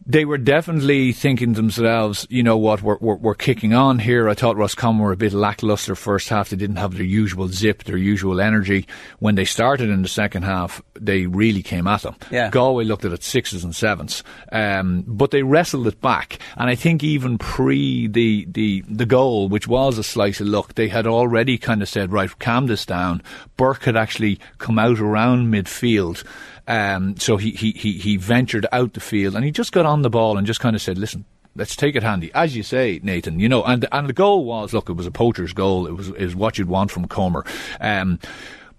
they 0.06 0.26
were 0.26 0.38
definitely 0.38 1.14
thinking 1.14 1.54
to 1.54 1.62
themselves, 1.62 2.28
you 2.30 2.44
know 2.44 2.58
what, 2.58 2.82
we're, 2.82 2.98
we're, 3.00 3.16
we're 3.16 3.36
kicking 3.36 3.74
on 3.74 4.00
here. 4.00 4.28
I 4.28 4.34
thought 4.34 4.58
Roscommon 4.58 5.02
were 5.02 5.14
a 5.14 5.18
bit 5.18 5.34
lackluster 5.34 5.96
first 5.96 6.30
half. 6.30 6.50
They 6.50 6.58
didn't 6.58 6.76
have 6.76 6.96
their 6.96 7.06
usual 7.06 7.48
zip, 7.48 7.84
their 7.84 7.98
usual 7.98 8.42
energy. 8.42 8.86
When 9.20 9.36
they 9.36 9.46
started 9.46 9.90
in 9.90 10.02
the 10.02 10.10
second 10.10 10.44
half, 10.44 10.82
they 11.00 11.26
really 11.26 11.64
came 11.64 11.88
at 11.88 12.02
them. 12.02 12.16
Yeah. 12.32 12.50
Galway 12.50 12.84
looked 12.84 13.06
at 13.06 13.14
it 13.14 13.24
sixes 13.24 13.64
and 13.64 13.76
sevens, 13.76 14.24
um, 14.52 15.04
but 15.08 15.32
they 15.32 15.44
wrestled 15.44 15.88
it 15.88 16.02
back. 16.02 16.40
And 16.58 16.70
I 16.70 16.76
think 16.76 17.04
even 17.04 17.38
pre 17.38 18.08
the, 18.08 18.46
the, 18.50 18.84
the 18.90 19.06
goal, 19.06 19.48
which 19.48 19.68
was 19.68 19.98
a 19.98 20.04
slice 20.04 20.42
of 20.42 20.48
luck, 20.48 20.76
they 20.76 20.90
had 20.90 21.08
already 21.08 21.58
kind 21.58 21.82
of 21.82 21.88
said, 21.88 22.12
right, 22.12 22.38
calm 22.40 22.68
this 22.68 22.86
down. 22.86 23.22
Burke 23.56 23.84
had 23.84 23.96
actually 23.96 24.40
come 24.58 24.78
out 24.78 25.00
around 25.00 25.54
midfield. 25.54 26.26
Um, 26.68 27.18
so 27.18 27.38
he, 27.38 27.52
he, 27.52 27.72
he, 27.72 27.94
he 27.94 28.18
ventured 28.18 28.66
out 28.72 28.94
the 28.94 29.00
field 29.00 29.36
and 29.36 29.44
he 29.44 29.52
just 29.52 29.72
got 29.72 29.86
on 29.86 30.02
the 30.02 30.10
ball 30.10 30.38
and 30.38 30.48
just 30.48 30.60
kind 30.60 30.76
of 30.76 30.82
said, 30.82 30.98
listen, 30.98 31.26
let's 31.56 31.76
take 31.76 31.96
it 31.96 32.04
handy. 32.04 32.32
As 32.34 32.56
you 32.56 32.64
say, 32.64 33.00
Nathan, 33.04 33.40
you 33.40 33.50
know, 33.50 33.64
and, 33.64 33.86
and 33.92 34.08
the 34.08 34.14
goal 34.14 34.46
was, 34.46 34.74
look, 34.74 34.90
it 34.90 34.94
was 34.94 35.08
a 35.08 35.12
poacher's 35.12 35.54
goal. 35.54 35.88
It 35.88 35.94
was, 35.94 36.12
was 36.12 36.36
what 36.36 36.58
you'd 36.58 36.70
want 36.70 36.92
from 36.92 37.08
Comer. 37.08 37.46
Um, 37.80 38.20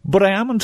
but 0.05 0.23
I 0.23 0.31
am 0.33 0.59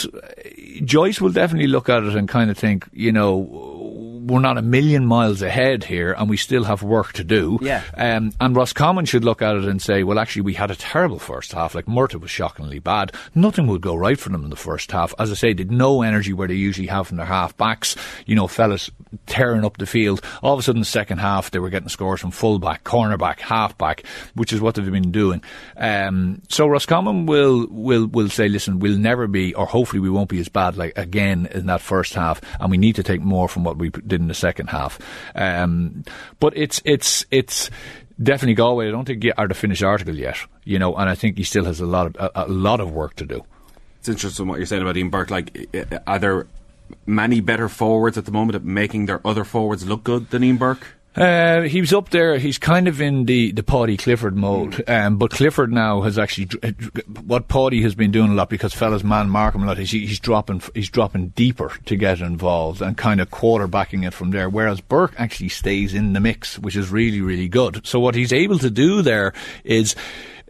Joyce 0.85 1.21
will 1.21 1.33
definitely 1.33 1.69
look 1.69 1.89
at 1.89 2.03
it 2.03 2.15
and 2.15 2.29
kind 2.29 2.51
of 2.51 2.59
think, 2.59 2.87
you 2.93 3.11
know, 3.11 3.80
we're 4.27 4.41
not 4.41 4.59
a 4.59 4.63
million 4.63 5.07
miles 5.07 5.43
ahead 5.43 5.85
here 5.85 6.13
and 6.13 6.29
we 6.29 6.37
still 6.37 6.65
have 6.65 6.83
work 6.83 7.13
to 7.15 7.25
do. 7.25 7.59
Yeah. 7.63 7.83
Um, 7.97 8.33
and 8.41 8.55
Roscommon 8.55 9.05
should 9.05 9.25
look 9.25 9.43
at 9.43 9.57
it 9.57 9.65
and 9.65 9.81
say, 9.81 10.03
well, 10.03 10.19
actually, 10.19 10.43
we 10.43 10.55
had 10.55 10.71
a 10.71 10.77
terrible 10.77 11.19
first 11.19 11.53
half. 11.53 11.75
Like, 11.75 11.87
Murtagh 11.87 12.21
was 12.21 12.31
shockingly 12.31 12.79
bad. 12.79 13.13
Nothing 13.35 13.67
would 13.69 13.81
go 13.81 13.95
right 13.95 14.19
for 14.19 14.29
them 14.29 14.45
in 14.45 14.51
the 14.51 14.57
first 14.57 14.93
half. 14.93 15.15
As 15.19 15.31
I 15.31 15.35
say, 15.35 15.55
did 15.55 15.71
no 15.71 16.03
energy 16.03 16.33
where 16.33 16.49
they 16.49 16.55
usually 16.55 16.89
have 16.89 17.09
from 17.09 17.17
their 17.17 17.27
half 17.27 17.57
backs. 17.57 17.97
You 18.27 18.37
know, 18.37 18.47
fellas 18.47 18.91
tearing 19.27 19.65
up 19.65 19.77
the 19.79 19.87
field. 19.87 20.23
All 20.43 20.55
of 20.55 20.61
a 20.61 20.63
sudden, 20.63 20.81
the 20.81 20.87
second 20.87 21.19
half, 21.19 21.51
they 21.51 21.59
were 21.59 21.71
getting 21.71 21.89
scores 21.89 22.21
from 22.21 22.31
fullback, 22.31 22.85
cornerback, 22.85 23.41
halfback, 23.41 24.05
which 24.35 24.53
is 24.53 24.61
what 24.61 24.75
they've 24.75 24.91
been 24.91 25.11
doing. 25.11 25.43
Um, 25.77 26.43
so 26.49 26.67
Roscommon 26.67 27.27
will, 27.27 27.67
will, 27.71 28.07
will 28.07 28.29
say, 28.29 28.49
listen, 28.49 28.79
we'll 28.79 28.99
never 28.99 29.27
be, 29.27 29.55
or 29.55 29.67
hopefully 29.67 30.01
we 30.01 30.11
won't 30.11 30.29
be 30.29 30.41
as 30.41 30.49
bad 30.49 30.77
like 30.77 30.97
again 30.97 31.49
in 31.53 31.67
that 31.67 31.81
first 31.81 32.15
half, 32.15 32.41
and 32.61 32.71
we 32.71 32.77
need 32.77 32.97
to 32.97 33.03
take 33.03 33.21
more 33.21 33.49
from 33.49 33.65
what 33.65 33.79
we 33.79 33.91
did 34.11 34.21
in 34.21 34.29
the 34.29 34.35
second 34.35 34.69
half. 34.69 34.99
Um, 35.35 36.05
but 36.39 36.57
it's, 36.57 36.83
it's, 36.85 37.25
it's, 37.31 37.71
definitely 38.23 38.55
Galway. 38.55 38.89
I 38.89 38.91
don't 38.91 39.07
think 39.07 39.25
are 39.37 39.49
the 39.49 39.55
finished 39.55 39.83
article 39.83 40.15
yet, 40.15 40.37
you 40.65 40.79
know, 40.79 40.95
and 40.95 41.09
I 41.09 41.15
think 41.15 41.39
he 41.39 41.45
still 41.45 41.65
has 41.65 41.81
a 41.81 41.87
lot 41.87 42.07
of 42.07 42.17
a, 42.17 42.45
a 42.47 42.49
lot 42.49 42.81
of 42.81 42.93
work 42.93 43.17
to 43.17 43.25
do. 43.25 43.45
It's 43.99 44.09
interesting 44.09 44.47
what 44.47 44.59
you're 44.59 44.67
saying 44.67 44.83
about 44.83 44.97
Ian 44.97 45.11
Burke. 45.11 45.31
Like, 45.31 45.69
are 46.07 46.19
there 46.19 46.47
many 47.07 47.41
better 47.41 47.69
forwards 47.69 48.17
at 48.17 48.25
the 48.25 48.33
moment 48.33 48.57
at 48.57 48.65
making 48.65 49.07
their 49.07 49.27
other 49.27 49.45
forwards 49.45 49.87
look 49.87 50.05
good 50.05 50.31
than 50.31 50.45
Ian 50.45 50.57
Burke? 50.57 50.87
Uh, 51.17 51.63
he 51.63 51.81
was 51.81 51.93
up 51.93 52.11
there. 52.11 52.39
He's 52.39 52.59
kind 52.59 52.87
of 52.87 53.01
in 53.01 53.25
the 53.25 53.51
the 53.51 53.65
Paudie 53.65 53.97
Clifford 53.97 54.37
mode, 54.37 54.89
um, 54.89 55.17
but 55.19 55.33
Clifford 55.33 55.73
now 55.73 56.03
has 56.03 56.19
actually 56.19 56.47
what 57.25 57.49
Paudie 57.49 57.83
has 57.83 57.97
been 57.97 58.13
doing 58.13 58.31
a 58.31 58.35
lot 58.35 58.49
because 58.49 58.73
fellas 58.73 59.03
man 59.03 59.29
mark 59.29 59.57
him 59.57 59.65
a 59.65 59.67
lot. 59.67 59.81
Is 59.81 59.91
he, 59.91 60.07
he's 60.07 60.21
dropping 60.21 60.63
he's 60.73 60.89
dropping 60.89 61.31
deeper 61.31 61.73
to 61.87 61.97
get 61.97 62.21
involved 62.21 62.81
and 62.81 62.97
kind 62.97 63.21
of 63.21 63.29
quarterbacking 63.29 64.07
it 64.07 64.15
from 64.15 64.31
there. 64.31 64.49
Whereas 64.49 64.81
Burke 64.81 65.15
actually 65.19 65.49
stays 65.49 65.95
in 65.95 66.13
the 66.13 66.21
mix, 66.21 66.61
which 66.61 66.77
is 66.77 66.91
really 66.91 67.21
really 67.21 67.49
good. 67.49 67.85
So 67.85 67.99
what 67.99 68.15
he's 68.15 68.33
able 68.33 68.61
to 68.61 68.71
do 68.71 69.03
there 69.03 69.33
is 69.65 69.97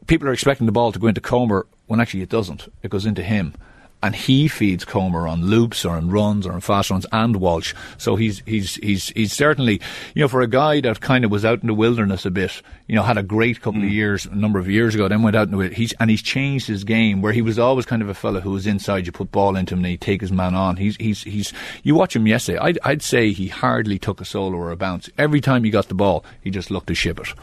people 0.08 0.28
are 0.28 0.32
expecting 0.32 0.66
the 0.66 0.72
ball 0.72 0.92
to 0.92 0.98
go 0.98 1.06
into 1.06 1.22
Comer 1.22 1.66
when 1.86 2.00
actually 2.00 2.22
it 2.22 2.28
doesn't. 2.28 2.70
It 2.82 2.90
goes 2.90 3.06
into 3.06 3.22
him 3.22 3.54
and 4.02 4.14
he 4.14 4.48
feeds 4.48 4.84
Comer 4.84 5.28
on 5.28 5.44
loops 5.44 5.84
or 5.84 5.96
on 5.96 6.10
runs 6.10 6.46
or 6.46 6.52
on 6.52 6.60
fast 6.60 6.90
runs 6.90 7.06
and 7.12 7.36
Walsh. 7.36 7.74
So 7.98 8.16
he's 8.16 8.42
he's 8.46 8.76
he's 8.76 9.08
he's 9.10 9.32
certainly 9.32 9.80
you 10.14 10.22
know 10.22 10.28
for 10.28 10.40
a 10.40 10.46
guy 10.46 10.80
that 10.80 11.00
kind 11.00 11.24
of 11.24 11.30
was 11.30 11.44
out 11.44 11.60
in 11.60 11.66
the 11.66 11.74
wilderness 11.74 12.24
a 12.24 12.30
bit, 12.30 12.62
you 12.86 12.94
know, 12.94 13.02
had 13.02 13.18
a 13.18 13.22
great 13.22 13.60
couple 13.60 13.82
of 13.82 13.90
years, 13.90 14.26
a 14.26 14.34
number 14.34 14.58
of 14.58 14.68
years 14.68 14.94
ago, 14.94 15.08
then 15.08 15.22
went 15.22 15.36
out 15.36 15.48
into 15.48 15.60
it. 15.60 15.72
He's 15.72 15.92
and 15.94 16.10
he's 16.10 16.22
changed 16.22 16.66
his 16.66 16.84
game 16.84 17.20
where 17.20 17.32
he 17.32 17.42
was 17.42 17.58
always 17.58 17.86
kind 17.86 18.02
of 18.02 18.08
a 18.08 18.14
fella 18.14 18.40
who 18.40 18.52
was 18.52 18.66
inside. 18.66 19.06
You 19.06 19.12
put 19.12 19.30
ball 19.30 19.56
into 19.56 19.74
him 19.74 19.80
and 19.80 19.86
he'd 19.86 20.00
take 20.00 20.20
his 20.20 20.32
man 20.32 20.54
on. 20.54 20.76
He's 20.76 20.96
he's 20.96 21.22
he's. 21.22 21.52
You 21.82 21.94
watch 21.94 22.16
him 22.16 22.26
yesterday. 22.26 22.58
I'd 22.58 22.78
I'd 22.84 23.02
say 23.02 23.32
he 23.32 23.48
hardly 23.48 23.98
took 23.98 24.20
a 24.20 24.24
solo 24.24 24.56
or 24.56 24.70
a 24.70 24.76
bounce. 24.76 25.10
Every 25.18 25.40
time 25.40 25.64
he 25.64 25.70
got 25.70 25.88
the 25.88 25.94
ball, 25.94 26.24
he 26.40 26.50
just 26.50 26.70
looked 26.70 26.86
to 26.88 26.94
ship 26.94 27.20
it. 27.20 27.34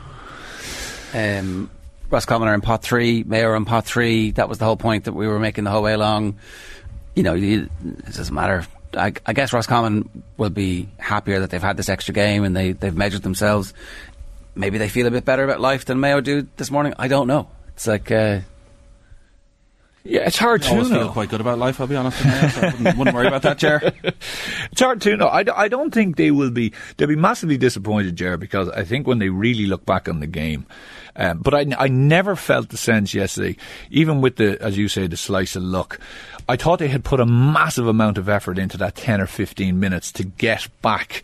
Um, 1.13 1.70
Roscommon 2.10 2.48
are 2.48 2.54
in 2.54 2.62
pot 2.62 2.84
three, 2.84 3.24
Mayo 3.24 3.48
are 3.50 3.56
in 3.56 3.65
pot 3.65 3.86
three. 3.86 4.32
That 4.32 4.48
was 4.48 4.58
the 4.58 4.65
whole 4.65 4.78
point 4.78 5.06
that 5.06 5.13
we 5.13 5.28
were 5.28 5.39
making 5.39 5.65
the 5.65 5.72
whole 5.72 5.84
way 5.84 5.93
along. 5.93 6.38
You 7.15 7.24
know, 7.24 7.36
it 7.36 7.70
doesn't 8.06 8.34
matter. 8.34 8.65
I, 8.93 9.13
I 9.26 9.34
guess 9.34 9.52
Roscommon 9.52 10.24
will 10.38 10.50
be 10.50 10.88
happier 10.98 11.41
that 11.41 11.50
they've 11.50 11.62
had 11.62 11.76
this 11.78 11.89
extra 11.89 12.13
game 12.13 12.43
and 12.43 12.56
they, 12.56 12.72
they've 12.72 12.96
measured 12.96 13.24
themselves. 13.24 13.74
Maybe 14.56 14.78
they 14.78 14.89
feel 14.89 15.08
a 15.08 15.12
bit 15.12 15.26
better 15.26 15.43
about 15.43 15.60
life 15.60 15.86
than 15.86 16.00
Mayo 16.00 16.22
do 16.22 16.48
this 16.58 16.72
morning. 16.72 16.93
I 16.98 17.08
don't 17.08 17.28
know. 17.28 17.50
It's 17.70 17.88
like, 17.88 18.12
uh, 18.12 18.39
Yeah, 20.10 20.22
it's 20.22 20.38
hard 20.38 20.63
I 20.63 20.67
to 20.67 20.72
always 20.72 20.89
know. 20.89 21.00
feel 21.02 21.12
quite 21.12 21.30
good 21.30 21.41
about 21.41 21.60
life, 21.60 21.82
I'll 21.82 21.88
be 21.88 21.96
honest. 21.98 22.24
with 22.24 22.41
you, 22.43 22.50
so 22.50 22.62
I 22.62 22.65
wouldn't, 22.72 22.98
wouldn't 22.98 23.15
worry 23.15 23.28
about 23.28 23.41
that, 23.41 23.58
Ger. 23.58 23.91
It's 24.72 24.82
hard 24.82 25.02
to 25.02 25.17
know. 25.17 25.28
I, 25.28 25.43
d- 25.43 25.52
I 25.56 25.67
don't 25.67 25.93
think 25.93 26.15
they 26.17 26.32
will 26.32 26.52
be. 26.52 26.72
They'll 26.96 27.08
be 27.08 27.15
massively 27.15 27.58
disappointed, 27.58 28.15
Jared, 28.15 28.39
because 28.39 28.70
I 28.70 28.84
think 28.84 29.08
when 29.08 29.20
they 29.20 29.30
really 29.30 29.65
look 29.65 29.86
back 29.86 30.08
on 30.08 30.20
the 30.20 30.28
game, 30.28 30.65
um, 31.15 31.39
but 31.39 31.54
I, 31.54 31.65
I 31.78 31.88
never 31.88 32.36
felt 32.36 32.70
the 32.70 32.78
sense 32.78 33.13
yesterday, 33.13 33.58
even 33.89 34.22
with 34.22 34.36
the, 34.36 34.62
as 34.62 34.78
you 34.78 34.88
say, 34.88 35.08
the 35.08 35.17
slice 35.17 35.56
of 35.56 35.63
luck. 35.63 36.00
I 36.48 36.56
thought 36.58 36.80
they 36.80 36.88
had 36.89 37.04
put 37.04 37.20
a 37.20 37.26
massive 37.26 37.88
amount 37.88 38.17
of 38.17 38.30
effort 38.30 38.58
into 38.60 38.78
that 38.78 38.96
ten 38.96 39.20
or 39.20 39.26
fifteen 39.28 39.80
minutes 39.80 40.12
to 40.13 40.24
get 40.24 40.67
back 40.82 41.24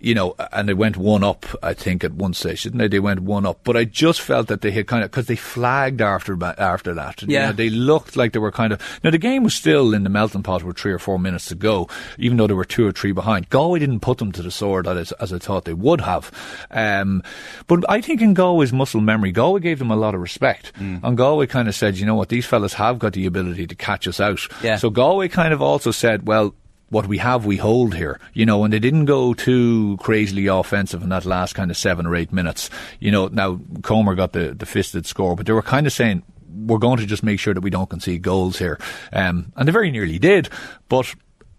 you 0.00 0.14
know, 0.14 0.34
and 0.52 0.68
they 0.68 0.74
went 0.74 0.96
one 0.96 1.24
up, 1.24 1.44
I 1.62 1.74
think, 1.74 2.04
at 2.04 2.12
one 2.12 2.32
stage, 2.34 2.62
didn't 2.62 2.78
they? 2.78 2.88
They 2.88 3.00
went 3.00 3.20
one 3.20 3.44
up, 3.46 3.60
but 3.64 3.76
I 3.76 3.84
just 3.84 4.20
felt 4.20 4.46
that 4.48 4.60
they 4.60 4.70
had 4.70 4.86
kind 4.86 5.02
of 5.02 5.10
because 5.10 5.26
they 5.26 5.36
flagged 5.36 6.00
after 6.00 6.36
after 6.58 6.94
that. 6.94 7.22
You 7.22 7.28
Yeah. 7.34 7.46
know, 7.46 7.52
they 7.52 7.68
looked 7.70 8.16
like 8.16 8.32
they 8.32 8.38
were 8.38 8.52
kind 8.52 8.72
of 8.72 8.80
now 9.02 9.10
the 9.10 9.18
game 9.18 9.42
was 9.42 9.54
still 9.54 9.92
in 9.94 10.04
the 10.04 10.10
melting 10.10 10.42
pot 10.42 10.62
with 10.62 10.78
three 10.78 10.92
or 10.92 10.98
four 10.98 11.18
minutes 11.18 11.46
to 11.46 11.54
go, 11.54 11.88
even 12.18 12.36
though 12.36 12.46
they 12.46 12.54
were 12.54 12.64
two 12.64 12.86
or 12.86 12.92
three 12.92 13.12
behind. 13.12 13.48
Galway 13.50 13.78
didn't 13.80 14.00
put 14.00 14.18
them 14.18 14.30
to 14.32 14.42
the 14.42 14.50
sword 14.50 14.86
as, 14.86 15.12
as 15.12 15.32
I 15.32 15.38
thought 15.38 15.64
they 15.64 15.74
would 15.74 16.00
have. 16.02 16.30
Um, 16.70 17.22
but 17.66 17.84
I 17.88 18.00
think 18.00 18.22
in 18.22 18.34
Galway's 18.34 18.72
muscle 18.72 19.00
memory, 19.00 19.32
Galway 19.32 19.60
gave 19.60 19.78
them 19.78 19.90
a 19.90 19.96
lot 19.96 20.14
of 20.14 20.20
respect, 20.20 20.72
and 20.78 21.16
Galway 21.16 21.46
kind 21.46 21.68
of 21.68 21.74
said, 21.74 21.96
you 21.96 22.06
know 22.06 22.14
what, 22.14 22.28
these 22.28 22.46
fellas 22.46 22.74
have 22.74 22.98
got 22.98 23.12
the 23.14 23.26
ability 23.26 23.66
to 23.66 23.74
catch 23.74 24.06
us 24.06 24.20
out. 24.20 24.40
Yeah. 24.62 24.76
So 24.76 24.90
Galway 24.90 25.28
kind 25.28 25.52
of 25.52 25.60
also 25.62 25.90
said, 25.90 26.26
well 26.26 26.54
what 26.90 27.06
we 27.06 27.18
have, 27.18 27.44
we 27.46 27.56
hold 27.56 27.94
here. 27.94 28.18
You 28.32 28.46
know, 28.46 28.64
and 28.64 28.72
they 28.72 28.78
didn't 28.78 29.04
go 29.06 29.34
too 29.34 29.96
crazily 30.00 30.46
offensive 30.46 31.02
in 31.02 31.08
that 31.10 31.24
last 31.24 31.54
kind 31.54 31.70
of 31.70 31.76
seven 31.76 32.06
or 32.06 32.16
eight 32.16 32.32
minutes. 32.32 32.70
You 33.00 33.10
know, 33.10 33.28
now 33.28 33.60
Comer 33.82 34.14
got 34.14 34.32
the, 34.32 34.54
the 34.54 34.66
fisted 34.66 35.06
score, 35.06 35.36
but 35.36 35.46
they 35.46 35.52
were 35.52 35.62
kind 35.62 35.86
of 35.86 35.92
saying, 35.92 36.22
we're 36.50 36.78
going 36.78 36.98
to 36.98 37.06
just 37.06 37.22
make 37.22 37.38
sure 37.38 37.54
that 37.54 37.60
we 37.60 37.70
don't 37.70 37.88
concede 37.90 38.22
goals 38.22 38.58
here. 38.58 38.78
Um, 39.12 39.52
and 39.56 39.68
they 39.68 39.72
very 39.72 39.90
nearly 39.90 40.18
did, 40.18 40.48
but 40.88 41.14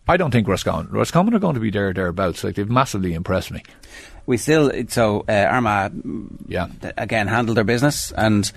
I 0.08 0.18
don't 0.18 0.32
think 0.32 0.48
Roscommon, 0.48 0.90
Roscommon 0.92 1.34
are 1.36 1.40
going 1.40 1.54
to 1.54 1.62
be 1.62 1.70
there, 1.70 1.94
thereabouts. 1.94 2.44
Like, 2.44 2.56
they've 2.56 2.70
massively 2.70 3.14
impressed 3.14 3.52
me. 3.52 3.64
We 4.26 4.38
still 4.38 4.72
so 4.90 5.26
uh, 5.30 5.32
Armagh 5.32 5.92
Yeah. 6.48 6.68
again 6.98 7.28
handled 7.28 7.58
their 7.58 7.64
business 7.64 8.12
and 8.12 8.52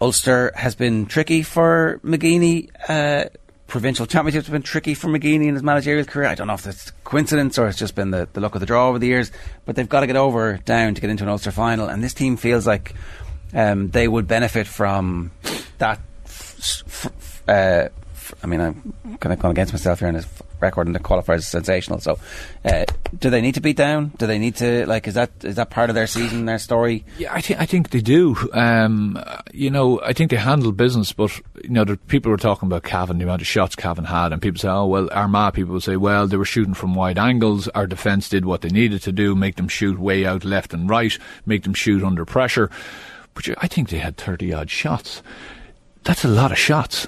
Ulster 0.00 0.52
has 0.54 0.74
been 0.74 1.04
tricky 1.06 1.42
for 1.42 2.00
McGeeney. 2.04 2.68
Uh, 2.88 3.28
provincial 3.70 4.04
championships 4.04 4.48
have 4.48 4.52
been 4.52 4.62
tricky 4.62 4.94
for 4.94 5.08
McGeeney 5.08 5.46
in 5.46 5.54
his 5.54 5.62
managerial 5.62 6.04
career. 6.04 6.28
I 6.28 6.34
don't 6.34 6.48
know 6.48 6.54
if 6.54 6.66
it's 6.66 6.90
coincidence 7.04 7.56
or 7.56 7.68
it's 7.68 7.78
just 7.78 7.94
been 7.94 8.10
the, 8.10 8.28
the 8.32 8.40
luck 8.40 8.54
of 8.54 8.60
the 8.60 8.66
draw 8.66 8.88
over 8.88 8.98
the 8.98 9.06
years, 9.06 9.32
but 9.64 9.76
they've 9.76 9.88
got 9.88 10.00
to 10.00 10.06
get 10.06 10.16
over 10.16 10.58
down 10.58 10.94
to 10.94 11.00
get 11.00 11.08
into 11.08 11.22
an 11.22 11.30
Ulster 11.30 11.52
final, 11.52 11.88
and 11.88 12.04
this 12.04 12.12
team 12.12 12.36
feels 12.36 12.66
like 12.66 12.94
um, 13.54 13.88
they 13.88 14.06
would 14.06 14.26
benefit 14.28 14.66
from 14.66 15.30
that. 15.78 16.00
F- 16.26 16.84
f- 16.86 17.42
uh, 17.48 17.88
I 18.42 18.46
mean, 18.46 18.60
I'm 18.60 18.94
kind 19.18 19.32
of 19.32 19.38
going 19.38 19.52
against 19.52 19.72
myself 19.72 19.98
here, 19.98 20.08
and 20.08 20.16
his 20.16 20.24
f- 20.24 20.42
record 20.60 20.86
in 20.86 20.92
the 20.92 21.00
qualifiers 21.00 21.38
is 21.38 21.48
sensational. 21.48 22.00
So, 22.00 22.18
uh, 22.64 22.84
do 23.18 23.30
they 23.30 23.40
need 23.40 23.54
to 23.54 23.60
beat 23.60 23.76
down? 23.76 24.12
Do 24.18 24.26
they 24.26 24.38
need 24.38 24.56
to 24.56 24.86
like? 24.86 25.08
Is 25.08 25.14
that 25.14 25.30
is 25.42 25.56
that 25.56 25.70
part 25.70 25.90
of 25.90 25.94
their 25.94 26.06
season, 26.06 26.46
their 26.46 26.58
story? 26.58 27.04
Yeah, 27.18 27.32
I 27.32 27.40
think 27.40 27.60
I 27.60 27.66
think 27.66 27.90
they 27.90 28.00
do. 28.00 28.36
Um, 28.52 29.22
you 29.52 29.70
know, 29.70 30.00
I 30.02 30.12
think 30.12 30.30
they 30.30 30.36
handle 30.36 30.72
business, 30.72 31.12
but 31.12 31.36
you 31.62 31.70
know, 31.70 31.84
the 31.84 31.96
people 31.96 32.30
were 32.30 32.36
talking 32.36 32.66
about 32.66 32.82
Cavan, 32.82 33.18
the 33.18 33.24
amount 33.24 33.42
of 33.42 33.46
shots 33.46 33.74
Cavan 33.76 34.04
had, 34.04 34.32
and 34.32 34.40
people 34.40 34.58
say, 34.58 34.68
"Oh, 34.68 34.86
well, 34.86 35.08
Armagh." 35.12 35.54
People 35.54 35.74
will 35.74 35.80
say, 35.80 35.96
"Well, 35.96 36.26
they 36.26 36.36
were 36.36 36.44
shooting 36.44 36.74
from 36.74 36.94
wide 36.94 37.18
angles. 37.18 37.68
Our 37.68 37.86
defence 37.86 38.28
did 38.28 38.44
what 38.44 38.62
they 38.62 38.68
needed 38.70 39.02
to 39.02 39.12
do: 39.12 39.34
make 39.34 39.56
them 39.56 39.68
shoot 39.68 39.98
way 39.98 40.26
out 40.26 40.44
left 40.44 40.72
and 40.74 40.88
right, 40.88 41.16
make 41.46 41.62
them 41.64 41.74
shoot 41.74 42.02
under 42.02 42.24
pressure." 42.24 42.70
But 43.34 43.48
I 43.58 43.68
think 43.68 43.88
they 43.88 43.98
had 43.98 44.16
thirty 44.16 44.52
odd 44.52 44.70
shots. 44.70 45.22
That's 46.04 46.24
a 46.24 46.28
lot 46.28 46.50
of 46.50 46.58
shots, 46.58 47.06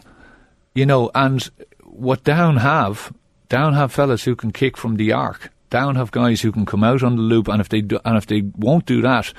you 0.74 0.86
know. 0.86 1.10
And 1.14 1.48
what 1.84 2.24
Down 2.24 2.58
have, 2.58 3.12
Down 3.48 3.74
have 3.74 3.92
fellas 3.92 4.24
who 4.24 4.36
can 4.36 4.52
kick 4.52 4.76
from 4.76 4.96
the 4.96 5.12
arc. 5.12 5.50
Down 5.70 5.96
have 5.96 6.10
guys 6.10 6.42
who 6.42 6.52
can 6.52 6.66
come 6.66 6.84
out 6.84 7.02
on 7.02 7.16
the 7.16 7.22
loop, 7.22 7.48
and 7.48 7.60
if 7.60 7.68
they 7.68 7.80
do, 7.80 7.98
and 8.04 8.16
if 8.16 8.26
they 8.26 8.42
won't 8.56 8.84
do 8.84 9.00
that, 9.02 9.32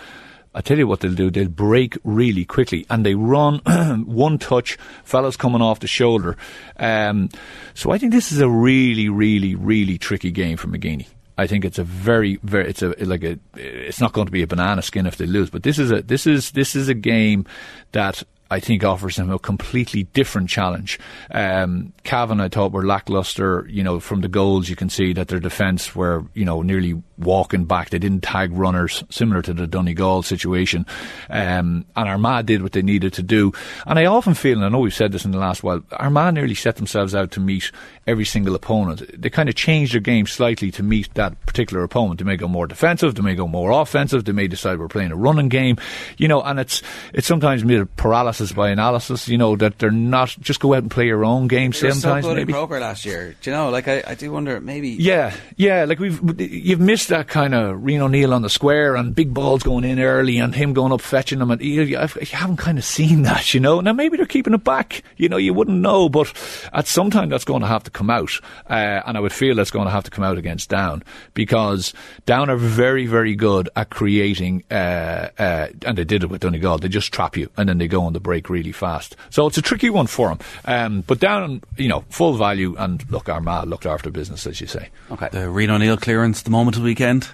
I 0.55 0.61
tell 0.61 0.77
you 0.77 0.87
what 0.87 0.99
they'll 0.99 1.13
do. 1.13 1.31
They'll 1.31 1.47
break 1.47 1.97
really 2.03 2.45
quickly, 2.45 2.85
and 2.89 3.05
they 3.05 3.15
run 3.15 3.57
one 4.05 4.37
touch. 4.37 4.77
Fellas 5.03 5.35
coming 5.35 5.61
off 5.61 5.79
the 5.79 5.87
shoulder. 5.87 6.37
Um, 6.77 7.29
so 7.73 7.91
I 7.91 7.97
think 7.97 8.11
this 8.13 8.31
is 8.31 8.39
a 8.39 8.49
really, 8.49 9.09
really, 9.09 9.55
really 9.55 9.97
tricky 9.97 10.31
game 10.31 10.57
for 10.57 10.67
McGeeney. 10.67 11.07
I 11.35 11.47
think 11.47 11.65
it's 11.65 11.79
a 11.79 11.83
very, 11.83 12.37
very, 12.43 12.69
it's 12.69 12.83
a 12.83 12.89
like 13.03 13.23
a, 13.23 13.39
it's 13.55 13.99
not 13.99 14.13
going 14.13 14.27
to 14.27 14.31
be 14.31 14.43
a 14.43 14.47
banana 14.47 14.83
skin 14.83 15.07
if 15.07 15.17
they 15.17 15.25
lose, 15.25 15.49
but 15.49 15.63
this 15.63 15.79
is 15.79 15.91
a, 15.91 16.03
this 16.03 16.27
is, 16.27 16.51
this 16.51 16.75
is 16.75 16.89
a 16.89 16.93
game 16.93 17.47
that 17.91 18.21
I 18.53 18.59
think 18.59 18.83
offers 18.83 19.15
them 19.15 19.31
a 19.31 19.39
completely 19.39 20.03
different 20.03 20.47
challenge. 20.47 20.99
Um, 21.31 21.91
Cavan, 22.03 22.39
I 22.39 22.49
thought, 22.49 22.71
were 22.71 22.85
lackluster. 22.85 23.65
You 23.67 23.83
know, 23.83 23.99
from 23.99 24.21
the 24.21 24.27
goals, 24.27 24.69
you 24.69 24.75
can 24.75 24.89
see 24.89 25.11
that 25.13 25.27
their 25.27 25.39
defence 25.39 25.95
were, 25.95 26.23
you 26.35 26.45
know, 26.45 26.61
nearly 26.61 27.01
walking 27.17 27.65
back. 27.65 27.89
They 27.89 27.97
didn't 27.97 28.21
tag 28.21 28.51
runners, 28.53 29.03
similar 29.09 29.41
to 29.41 29.53
the 29.53 29.65
Donegal 29.65 30.21
situation. 30.21 30.85
Um, 31.29 31.85
and 31.95 32.09
Armagh 32.09 32.45
did 32.45 32.61
what 32.61 32.73
they 32.73 32.83
needed 32.83 33.13
to 33.13 33.23
do. 33.23 33.53
And 33.87 33.97
I 33.97 34.05
often 34.05 34.35
feel, 34.35 34.57
and 34.57 34.65
I 34.65 34.69
know 34.69 34.79
we've 34.79 34.93
said 34.93 35.11
this 35.11 35.25
in 35.25 35.31
the 35.31 35.39
last 35.39 35.63
while, 35.63 35.81
Armagh 35.93 36.35
nearly 36.35 36.55
set 36.55 36.75
themselves 36.75 37.15
out 37.15 37.31
to 37.31 37.39
meet 37.39 37.71
every 38.05 38.25
single 38.25 38.55
opponent. 38.55 39.19
They 39.19 39.29
kind 39.29 39.49
of 39.49 39.55
changed 39.55 39.93
their 39.93 40.01
game 40.01 40.27
slightly 40.27 40.69
to 40.71 40.83
meet 40.83 41.13
that 41.15 41.39
particular 41.45 41.83
opponent. 41.83 42.19
They 42.19 42.25
may 42.25 42.37
go 42.37 42.47
more 42.47 42.67
defensive, 42.67 43.15
they 43.15 43.21
may 43.21 43.35
go 43.35 43.47
more 43.47 43.71
offensive, 43.71 44.25
they 44.25 44.31
may 44.31 44.47
decide 44.47 44.79
we're 44.79 44.87
playing 44.87 45.11
a 45.11 45.15
running 45.15 45.49
game, 45.49 45.77
you 46.17 46.27
know, 46.27 46.41
and 46.41 46.59
it's 46.59 46.81
it's 47.13 47.27
sometimes 47.27 47.63
made 47.63 47.79
a 47.79 47.85
paralysis 47.85 48.42
by 48.51 48.69
analysis, 48.69 49.27
you 49.27 49.37
know, 49.37 49.55
that 49.55 49.79
they're 49.79 49.91
not 49.91 50.35
just 50.39 50.59
go 50.59 50.73
out 50.73 50.83
and 50.83 50.91
play 50.91 51.07
your 51.07 51.23
own 51.23 51.47
game 51.47 51.71
They 51.71 51.77
so 51.77 51.89
sometimes 51.91 52.25
good 52.25 52.37
maybe. 52.37 52.51
in 52.51 52.57
Croker 52.57 52.79
last 52.79 53.05
year. 53.05 53.35
Do 53.41 53.49
you 53.49 53.55
know? 53.55 53.69
Like 53.69 53.87
I, 53.87 54.03
I 54.05 54.15
do 54.15 54.31
wonder 54.31 54.59
maybe. 54.59 54.89
Yeah, 54.89 55.33
yeah, 55.55 55.85
like 55.85 55.99
we've 55.99 56.19
you've 56.39 56.79
missed 56.79 57.09
that 57.09 57.27
kind 57.27 57.53
of 57.55 57.77
Rian 57.77 57.99
O'Neill 57.99 58.33
on 58.33 58.41
the 58.41 58.49
square 58.49 58.95
and 58.95 59.15
big 59.15 59.33
balls 59.33 59.63
going 59.63 59.83
in 59.83 59.99
early 59.99 60.39
and 60.39 60.53
him 60.53 60.73
going 60.73 60.91
up 60.91 61.01
fetching 61.01 61.39
them 61.39 61.51
and 61.51 61.61
you, 61.61 61.83
you 61.83 61.99
you 61.99 62.37
haven't 62.37 62.57
kind 62.57 62.77
of 62.77 62.83
seen 62.83 63.21
that, 63.23 63.53
you 63.53 63.59
know. 63.59 63.79
Now 63.79 63.93
maybe 63.93 64.17
they're 64.17 64.25
keeping 64.25 64.53
it 64.53 64.63
back, 64.63 65.03
you 65.17 65.29
know. 65.29 65.37
You 65.37 65.53
wouldn't 65.53 65.79
know, 65.79 66.09
but 66.09 66.33
at 66.73 66.87
some 66.87 67.09
time 67.09 67.29
that's 67.29 67.45
going 67.45 67.61
to 67.61 67.67
have 67.67 67.83
to 67.83 67.91
come 67.91 68.09
out, 68.09 68.31
uh, 68.69 69.01
and 69.05 69.17
I 69.17 69.19
would 69.19 69.33
feel 69.33 69.55
that's 69.55 69.71
going 69.71 69.85
to 69.85 69.91
have 69.91 70.03
to 70.03 70.11
come 70.11 70.23
out 70.23 70.37
against 70.37 70.69
Down 70.69 71.03
because 71.33 71.93
Down 72.25 72.49
are 72.49 72.57
very 72.57 73.05
very 73.05 73.35
good 73.35 73.69
at 73.75 73.89
creating, 73.89 74.63
uh, 74.71 75.29
uh, 75.37 75.67
and 75.85 75.97
they 75.97 76.03
did 76.03 76.23
it 76.23 76.29
with 76.29 76.41
Donegal. 76.41 76.79
They 76.79 76.89
just 76.89 77.13
trap 77.13 77.37
you 77.37 77.49
and 77.57 77.69
then 77.69 77.77
they 77.77 77.87
go 77.87 78.03
on 78.03 78.13
the 78.13 78.19
break 78.19 78.32
really 78.49 78.71
fast. 78.71 79.15
So 79.29 79.47
it's 79.47 79.57
a 79.57 79.61
tricky 79.61 79.89
one 79.89 80.07
for 80.07 80.29
them. 80.29 80.39
Um, 80.65 81.01
but 81.01 81.19
Down, 81.19 81.61
you 81.77 81.87
know, 81.87 82.03
full 82.09 82.33
value 82.33 82.75
and 82.77 83.09
look, 83.11 83.29
Armagh 83.29 83.67
looked 83.67 83.85
after 83.85 84.09
business 84.09 84.47
as 84.47 84.59
you 84.59 84.67
say. 84.67 84.89
Okay. 85.11 85.29
The 85.31 85.39
Rian 85.39 85.69
O'Neill 85.69 85.97
clearance, 85.97 86.41
the 86.41 86.49
moment 86.49 86.75
of 86.75 86.83
the 86.83 86.87
weekend, 86.87 87.29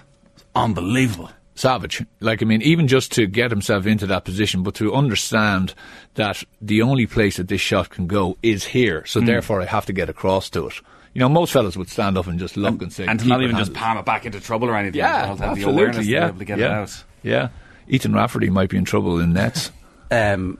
unbelievable. 0.54 1.30
savage. 1.54 2.04
Like, 2.20 2.42
I 2.42 2.44
mean, 2.44 2.62
even 2.62 2.88
just 2.88 3.12
to 3.12 3.26
get 3.26 3.50
himself 3.50 3.86
into 3.86 4.06
that 4.08 4.24
position, 4.24 4.62
but 4.62 4.74
to 4.76 4.94
understand 4.94 5.74
that 6.14 6.42
the 6.60 6.82
only 6.82 7.06
place 7.06 7.36
that 7.36 7.48
this 7.48 7.60
shot 7.60 7.90
can 7.90 8.06
go 8.06 8.36
is 8.42 8.64
here. 8.64 9.04
So 9.06 9.20
therefore, 9.20 9.60
I 9.60 9.66
have 9.66 9.86
to 9.86 9.92
get 9.92 10.08
across 10.08 10.50
to 10.50 10.68
it. 10.68 10.74
You 11.12 11.18
know, 11.18 11.28
most 11.28 11.52
fellas 11.52 11.76
would 11.76 11.90
stand 11.90 12.16
up 12.16 12.28
and 12.28 12.38
just 12.38 12.56
look 12.56 12.80
and, 12.82 12.92
say, 12.92 13.06
and 13.06 13.18
to 13.18 13.26
not 13.26 13.42
even 13.42 13.56
just 13.56 13.74
palm 13.74 13.98
it 13.98 14.04
back 14.04 14.26
into 14.26 14.40
trouble 14.40 14.68
or 14.68 14.76
anything. 14.76 14.98
Yeah, 14.98 15.32
well, 15.32 15.42
absolutely. 15.42 16.04
yeah, 16.04 16.20
to 16.20 16.26
be 16.26 16.28
able 16.28 16.38
to 16.38 16.44
get 16.44 16.58
yeah. 16.58 16.86
Yeah, 17.22 17.48
Ethan 17.88 18.14
Rafferty 18.14 18.48
might 18.48 18.70
be 18.70 18.76
in 18.76 18.84
trouble 18.84 19.18
in 19.18 19.32
nets. 19.32 19.72
Um, 20.10 20.58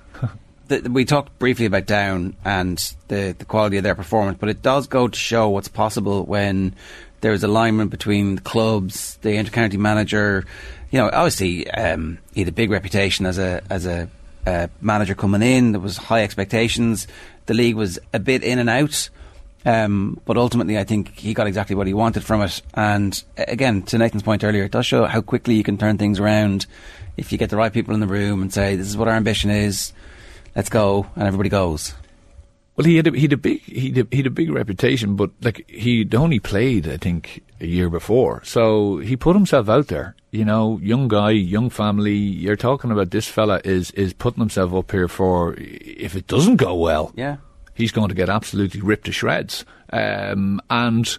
th- 0.69 0.85
we 0.85 1.05
talked 1.05 1.39
briefly 1.39 1.67
about 1.67 1.87
Down 1.87 2.37
and 2.45 2.79
the, 3.09 3.35
the 3.39 3.45
quality 3.45 3.77
of 3.77 3.83
their 3.83 3.95
performance, 3.95 4.39
but 4.41 4.49
it 4.49 4.63
does 4.63 4.87
go 4.87 5.09
to 5.09 5.19
show 5.19 5.49
what's 5.49 5.69
possible 5.69 6.25
when 6.25 6.75
there 7.21 7.33
is 7.33 7.45
alignment 7.45 7.91
between 7.91 8.37
the 8.37 8.41
clubs, 8.41 9.17
the 9.23 9.31
intercounty 9.31 9.79
manager. 9.79 10.47
You 10.91 11.01
know, 11.01 11.11
obviously 11.13 11.71
um, 11.71 12.19
he 12.35 12.41
had 12.41 12.49
a 12.49 12.53
big 12.53 12.71
reputation 12.71 13.27
as 13.27 13.39
a 13.39 13.63
as 13.71 13.87
a 13.87 14.09
uh, 14.47 14.69
manager 14.81 15.15
coming 15.15 15.43
in. 15.43 15.73
There 15.73 15.81
was 15.81 15.97
high 15.97 16.23
expectations. 16.23 17.07
The 17.47 17.55
league 17.55 17.77
was 17.77 17.99
a 18.13 18.19
bit 18.19 18.43
in 18.43 18.59
and 18.59 18.71
out. 18.71 19.11
Um, 19.65 20.21
but 20.25 20.37
ultimately, 20.37 20.79
I 20.79 20.85
think 20.85 21.19
he 21.19 21.35
got 21.35 21.47
exactly 21.47 21.77
what 21.77 21.87
he 21.87 21.95
wanted 21.95 22.25
from 22.25 22.41
it. 22.43 22.63
And 22.75 23.23
again, 23.37 23.83
to 23.83 23.99
Nathan's 23.99 24.23
point 24.23 24.43
earlier, 24.43 24.65
it 24.65 24.73
does 24.73 24.87
show 24.87 25.05
how 25.05 25.21
quickly 25.21 25.55
you 25.55 25.63
can 25.63 25.77
turn 25.77 25.99
things 25.99 26.19
around 26.19 26.67
if 27.17 27.31
you 27.33 27.39
get 27.39 27.51
the 27.51 27.57
right 27.57 27.73
people 27.73 27.93
in 27.93 28.01
the 28.01 28.07
room 28.07 28.41
and 28.41 28.53
say, 28.53 28.77
"This 28.77 28.89
is 28.89 28.97
what 28.97 29.09
our 29.09 29.15
ambition 29.15 29.51
is. 29.51 29.93
Let's 30.57 30.71
go," 30.71 31.07
and 31.15 31.27
everybody 31.27 31.51
goes. 31.51 31.95
Well, 32.77 32.87
he 32.87 32.97
had 32.97 33.09
a, 33.09 33.11
he 33.11 33.23
had 33.23 33.33
a 33.35 33.37
big 33.37 33.61
he 33.63 33.89
had 33.91 33.99
a, 33.99 34.09
he 34.11 34.17
had 34.19 34.27
a 34.27 34.31
big 34.31 34.51
reputation, 34.51 35.15
but 35.17 35.31
like 35.43 35.69
he'd 35.69 36.15
only 36.15 36.39
played, 36.41 36.89
I 36.89 36.97
think, 36.97 37.43
a 37.61 37.67
year 37.67 37.91
before, 37.91 38.43
so 38.45 38.99
he 38.99 39.17
put 39.17 39.37
himself 39.37 39.69
out 39.69 39.89
there. 39.89 40.15
You 40.31 40.47
know, 40.47 40.79
young 40.83 41.09
guy, 41.09 41.33
young 41.33 41.69
family. 41.69 42.15
You're 42.17 42.57
talking 42.57 42.91
about 42.91 43.11
this 43.11 43.29
fella 43.29 43.61
is 43.65 43.91
is 43.91 44.15
putting 44.15 44.41
himself 44.41 44.73
up 44.73 44.91
here 44.91 45.09
for 45.09 45.55
if 45.59 46.17
it 46.17 46.27
doesn't 46.27 46.57
go 46.57 46.75
well, 46.75 47.13
Yeah. 47.17 47.37
He's 47.75 47.93
going 47.93 48.09
to 48.09 48.15
get 48.15 48.29
absolutely 48.29 48.81
ripped 48.81 49.07
to 49.07 49.13
shreds. 49.13 49.65
Um, 49.93 50.61
and 50.71 51.19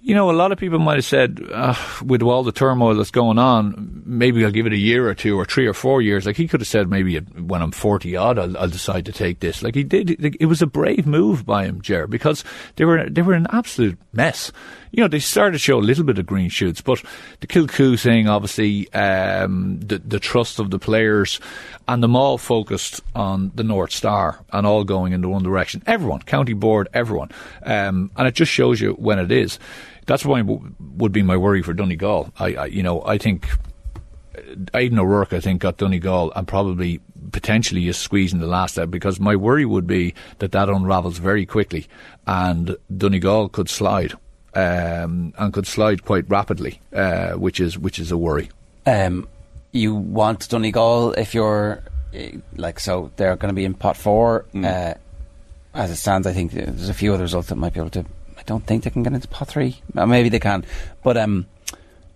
you 0.00 0.14
know, 0.14 0.30
a 0.30 0.32
lot 0.32 0.52
of 0.52 0.58
people 0.58 0.78
might 0.78 0.94
have 0.94 1.04
said, 1.04 1.40
uh, 1.52 1.74
with 2.02 2.22
all 2.22 2.44
the 2.44 2.52
turmoil 2.52 2.94
that's 2.94 3.10
going 3.10 3.38
on, 3.38 4.02
maybe 4.06 4.44
I'll 4.44 4.50
give 4.50 4.66
it 4.66 4.72
a 4.72 4.78
year 4.78 5.08
or 5.08 5.14
two 5.14 5.38
or 5.38 5.44
three 5.44 5.66
or 5.66 5.74
four 5.74 6.00
years. 6.00 6.24
Like 6.24 6.36
he 6.36 6.46
could 6.46 6.60
have 6.60 6.68
said, 6.68 6.88
maybe 6.88 7.18
when 7.18 7.60
I'm 7.60 7.72
40 7.72 8.16
odd, 8.16 8.38
I'll, 8.38 8.56
I'll 8.56 8.68
decide 8.68 9.06
to 9.06 9.12
take 9.12 9.40
this. 9.40 9.62
Like 9.62 9.74
he 9.74 9.82
did. 9.82 10.36
It 10.40 10.46
was 10.46 10.62
a 10.62 10.66
brave 10.66 11.06
move 11.06 11.44
by 11.44 11.64
him, 11.64 11.82
Ger, 11.82 12.06
because 12.06 12.44
they 12.76 12.84
were, 12.84 13.08
they 13.10 13.22
were 13.22 13.34
an 13.34 13.48
absolute 13.50 13.98
mess. 14.12 14.52
You 14.92 15.02
know, 15.02 15.08
they 15.08 15.18
started 15.18 15.52
to 15.52 15.58
show 15.58 15.78
a 15.78 15.80
little 15.80 16.04
bit 16.04 16.18
of 16.18 16.26
green 16.26 16.48
shoots, 16.48 16.80
but 16.80 17.02
the 17.40 17.46
Kilcoo 17.46 18.00
thing, 18.00 18.28
obviously, 18.28 18.90
um, 18.94 19.80
the, 19.80 19.98
the 19.98 20.20
trust 20.20 20.60
of 20.60 20.70
the 20.70 20.78
players 20.78 21.40
and 21.88 22.02
them 22.02 22.14
all 22.14 22.36
focused 22.36 23.00
on 23.14 23.50
the 23.54 23.64
North 23.64 23.92
Star 23.92 24.38
and 24.52 24.66
all 24.66 24.84
going 24.84 25.14
in 25.14 25.22
the 25.22 25.28
one 25.28 25.42
direction. 25.42 25.82
Everyone, 25.86 26.20
county 26.20 26.52
board, 26.52 26.86
everyone. 26.92 27.30
Um, 27.62 28.10
and 28.16 28.28
it 28.28 28.34
just 28.34 28.52
shows 28.52 28.80
you 28.80 28.92
when 28.92 29.18
it 29.18 29.32
is. 29.32 29.58
That's 30.06 30.24
why 30.24 30.42
would 30.42 31.12
be 31.12 31.22
my 31.22 31.36
worry 31.36 31.62
for 31.62 31.72
Donegal. 31.72 32.32
I, 32.38 32.54
I 32.54 32.66
you 32.66 32.82
know, 32.82 33.02
I 33.04 33.16
think 33.16 33.48
Aidan 34.74 34.98
O'Rourke, 34.98 35.32
I 35.32 35.40
think, 35.40 35.62
got 35.62 35.78
Donegal 35.78 36.32
and 36.36 36.46
probably 36.46 37.00
potentially 37.32 37.88
is 37.88 37.96
squeezing 37.96 38.38
the 38.38 38.46
last 38.46 38.78
out 38.78 38.90
because 38.90 39.18
my 39.18 39.34
worry 39.34 39.64
would 39.64 39.86
be 39.86 40.14
that 40.38 40.52
that 40.52 40.68
unravels 40.68 41.18
very 41.18 41.44
quickly 41.44 41.86
and 42.26 42.76
Donegal 42.94 43.48
could 43.48 43.68
slide 43.68 44.12
um, 44.54 45.32
and 45.38 45.52
could 45.52 45.66
slide 45.66 46.04
quite 46.04 46.28
rapidly, 46.28 46.80
uh, 46.92 47.32
which 47.32 47.60
is 47.60 47.78
which 47.78 47.98
is 47.98 48.10
a 48.10 48.18
worry. 48.18 48.50
Um, 48.86 49.28
you 49.72 49.94
want 49.94 50.48
Donegal 50.48 51.12
if 51.12 51.34
you're 51.34 51.82
eh, 52.14 52.32
like 52.56 52.80
so 52.80 53.10
they're 53.16 53.36
going 53.36 53.50
to 53.50 53.54
be 53.54 53.64
in 53.64 53.74
pot 53.74 53.96
four. 53.96 54.46
Uh, 54.54 54.94
as 55.74 55.90
it 55.90 55.96
stands, 55.96 56.26
I 56.26 56.32
think 56.32 56.52
there's 56.52 56.88
a 56.88 56.94
few 56.94 57.14
other 57.14 57.22
results 57.22 57.48
that 57.48 57.56
might 57.56 57.74
be 57.74 57.80
able 57.80 57.90
to. 57.90 58.04
I 58.36 58.42
don't 58.46 58.64
think 58.66 58.84
they 58.84 58.90
can 58.90 59.02
get 59.02 59.12
into 59.12 59.28
pot 59.28 59.48
three. 59.48 59.80
Maybe 59.92 60.28
they 60.28 60.40
can, 60.40 60.64
but 61.02 61.16
um, 61.16 61.46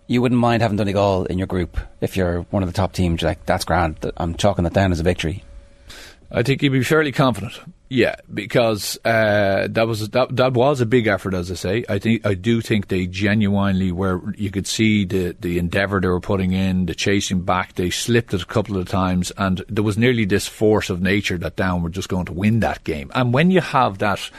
you 0.06 0.22
wouldn't 0.22 0.40
mind 0.40 0.62
having 0.62 0.76
Donegal 0.76 1.26
in 1.26 1.38
your 1.38 1.46
group 1.46 1.78
if 2.00 2.16
you're 2.16 2.42
one 2.50 2.62
of 2.62 2.68
the 2.68 2.72
top 2.72 2.92
teams. 2.92 3.22
You're 3.22 3.30
like 3.30 3.44
that's 3.46 3.64
grand. 3.64 3.98
I'm 4.16 4.34
chalking 4.34 4.64
that 4.64 4.72
down 4.72 4.92
as 4.92 5.00
a 5.00 5.04
victory. 5.04 5.44
I 6.34 6.42
think 6.42 6.62
you'd 6.62 6.72
be 6.72 6.82
fairly 6.82 7.12
confident. 7.12 7.60
Yeah, 7.90 8.16
because 8.32 8.98
uh, 9.04 9.68
that 9.70 9.86
was 9.86 10.08
that, 10.08 10.34
that 10.34 10.54
was 10.54 10.80
a 10.80 10.86
big 10.86 11.06
effort, 11.06 11.34
as 11.34 11.50
I 11.50 11.54
say. 11.54 11.84
I 11.90 11.98
think 11.98 12.24
I 12.24 12.32
do 12.32 12.62
think 12.62 12.88
they 12.88 13.06
genuinely 13.06 13.92
were. 13.92 14.34
You 14.36 14.50
could 14.50 14.66
see 14.66 15.04
the 15.04 15.36
the 15.38 15.58
endeavour 15.58 16.00
they 16.00 16.08
were 16.08 16.20
putting 16.20 16.52
in, 16.52 16.86
the 16.86 16.94
chasing 16.94 17.42
back. 17.42 17.74
They 17.74 17.90
slipped 17.90 18.32
it 18.32 18.42
a 18.42 18.46
couple 18.46 18.78
of 18.78 18.88
times, 18.88 19.30
and 19.36 19.62
there 19.68 19.84
was 19.84 19.98
nearly 19.98 20.24
this 20.24 20.48
force 20.48 20.88
of 20.88 21.02
nature 21.02 21.36
that 21.36 21.56
Down 21.56 21.82
were 21.82 21.90
just 21.90 22.08
going 22.08 22.24
to 22.26 22.32
win 22.32 22.60
that 22.60 22.82
game. 22.82 23.10
And 23.14 23.34
when 23.34 23.50
you 23.50 23.60
have 23.60 23.98
that 23.98 24.30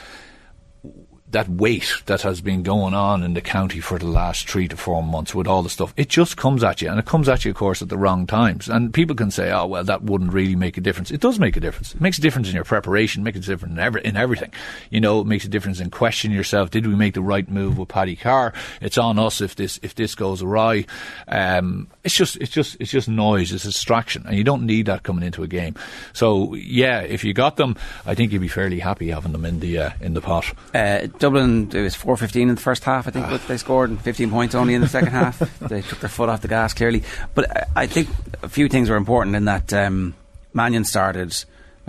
that 1.34 1.50
weight 1.50 2.02
that 2.06 2.22
has 2.22 2.41
been 2.41 2.63
going 2.63 2.93
on 2.93 3.24
in 3.24 3.34
the 3.34 3.41
county 3.41 3.80
for 3.80 4.00
the 4.00 4.08
last 4.08 4.50
three 4.50 4.67
to 4.67 4.78
four 4.78 5.04
months 5.04 5.36
with 5.36 5.48
all 5.48 5.62
the 5.62 5.69
stuff, 5.69 5.93
it 5.98 6.08
just 6.08 6.38
comes 6.38 6.63
at 6.63 6.82
you, 6.82 6.89
and 6.89 7.00
it 7.00 7.06
comes 7.06 7.28
at 7.28 7.43
you, 7.43 7.52
of 7.52 7.58
course, 7.58 7.82
at 7.82 7.89
the 7.89 7.98
wrong 7.98 8.26
times. 8.26 8.69
And 8.69 8.93
people 8.93 9.15
can 9.15 9.32
say, 9.32 9.52
"Oh, 9.52 9.65
well, 9.65 9.84
that 9.84 10.04
wouldn't 10.04 10.32
really 10.32 10.56
make 10.56 10.78
a 10.78 10.82
difference." 10.82 11.12
It 11.12 11.22
does 11.22 11.39
make 11.39 11.58
a 11.58 11.60
difference. 11.60 11.93
It 11.93 12.02
makes 12.02 12.17
a 12.17 12.22
difference 12.22 12.48
in 12.48 12.56
your 12.56 12.63
preparation, 12.63 13.24
makes 13.24 13.38
a 13.38 13.41
difference 13.41 13.74
in, 13.74 13.80
every, 13.80 14.02
in 14.06 14.15
everything. 14.15 14.52
You 14.89 15.02
know, 15.02 15.22
it 15.22 15.28
makes 15.28 15.46
a 15.46 15.50
difference 15.50 15.80
in 15.80 15.89
questioning 15.89 16.38
yourself: 16.38 16.72
Did 16.72 16.88
we 16.88 16.96
make 16.96 17.15
the 17.15 17.22
right 17.22 17.50
move 17.50 17.78
with 17.78 17.89
Paddy 17.89 18.15
Carr? 18.15 18.54
It's 18.80 18.98
on 18.98 19.19
us 19.19 19.41
if 19.41 19.56
this 19.56 19.80
if 19.82 19.96
this 19.96 20.15
goes 20.15 20.41
awry. 20.41 20.86
Um, 21.28 21.88
it's 22.04 22.15
just 22.15 22.38
it's 22.38 22.52
just 22.52 22.78
it's 22.80 22.91
just 22.91 23.10
noise. 23.10 23.52
It's 23.52 23.65
a 23.65 23.69
distraction, 23.69 24.24
and 24.28 24.38
you 24.38 24.43
don't 24.43 24.65
need 24.65 24.86
that 24.86 25.04
coming 25.04 25.24
into 25.24 25.43
a 25.43 25.48
game. 25.48 25.76
So 26.13 26.54
yeah, 26.54 27.02
if 27.02 27.24
you 27.24 27.34
got 27.34 27.58
them, 27.58 27.76
I 28.06 28.15
think 28.15 28.32
you'd 28.32 28.41
be 28.41 28.48
fairly 28.48 28.80
happy 28.80 29.10
having 29.10 29.32
them 29.32 29.46
in 29.46 29.60
the 29.60 29.80
uh, 29.80 29.89
in 30.00 30.13
the 30.13 30.22
pot. 30.22 30.54
Uh, 30.74 31.08
Dublin, 31.24 31.70
it 31.74 31.82
was 31.82 31.96
4 31.96 32.18
15 32.18 32.50
in 32.50 32.56
the 32.56 32.62
first 32.62 32.84
half, 32.84 33.08
I 33.08 33.12
think, 33.12 33.32
what 33.32 33.48
they 33.48 33.56
scored, 33.56 33.90
and 33.90 34.02
15 34.02 34.30
points 34.30 34.56
only 34.56 34.74
in 34.74 34.82
the 34.82 34.90
second 34.90 35.12
half. 35.12 35.40
They 35.70 35.82
took 35.82 36.00
their 36.02 36.10
foot 36.10 36.28
off 36.28 36.42
the 36.42 36.50
gas, 36.50 36.74
clearly. 36.74 37.04
But 37.34 37.50
I, 37.50 37.84
I 37.84 37.88
think 37.88 38.10
a 38.42 38.50
few 38.50 38.68
things 38.68 38.90
were 38.90 38.98
important 38.98 39.36
in 39.38 39.46
that 39.46 39.72
um, 39.74 40.16
Mannion 40.54 40.84
started, 40.84 41.30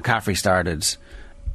McCaffrey 0.00 0.36
started. 0.36 0.86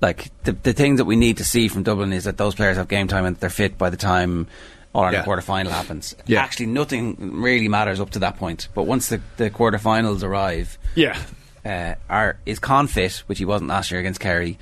Like, 0.02 0.30
the, 0.44 0.52
the 0.52 0.74
things 0.74 0.98
that 0.98 1.06
we 1.06 1.16
need 1.16 1.38
to 1.38 1.44
see 1.46 1.70
from 1.70 1.84
Dublin 1.84 2.12
is 2.12 2.26
that 2.26 2.38
those 2.38 2.54
players 2.54 2.76
have 2.78 2.88
game 2.90 3.08
time 3.08 3.26
and 3.26 3.38
they're 3.38 3.50
fit 3.50 3.78
by 3.78 3.90
the 3.90 3.98
time 3.98 4.48
All 4.94 5.04
Ireland 5.04 5.22
Yeah. 5.22 5.24
quarter 5.24 5.42
final 5.42 5.72
happens. 5.72 6.16
Yeah. 6.26 6.42
Actually, 6.44 6.68
nothing 6.68 7.42
really 7.42 7.68
matters 7.70 8.00
up 8.02 8.10
to 8.12 8.20
that 8.20 8.36
point. 8.38 8.68
But 8.74 8.84
once 8.84 9.08
the, 9.10 9.22
the 9.38 9.50
quarter 9.50 9.78
finals 9.78 10.22
arrive, 10.24 10.78
Yeah, 10.96 11.18
uh, 11.66 11.96
are 12.10 12.38
is 12.46 12.60
Con 12.60 12.88
fit, 12.88 13.24
which 13.28 13.40
he 13.40 13.46
wasn't 13.46 13.70
last 13.70 13.90
year 13.92 14.00
against 14.02 14.20
Kerry. 14.20 14.58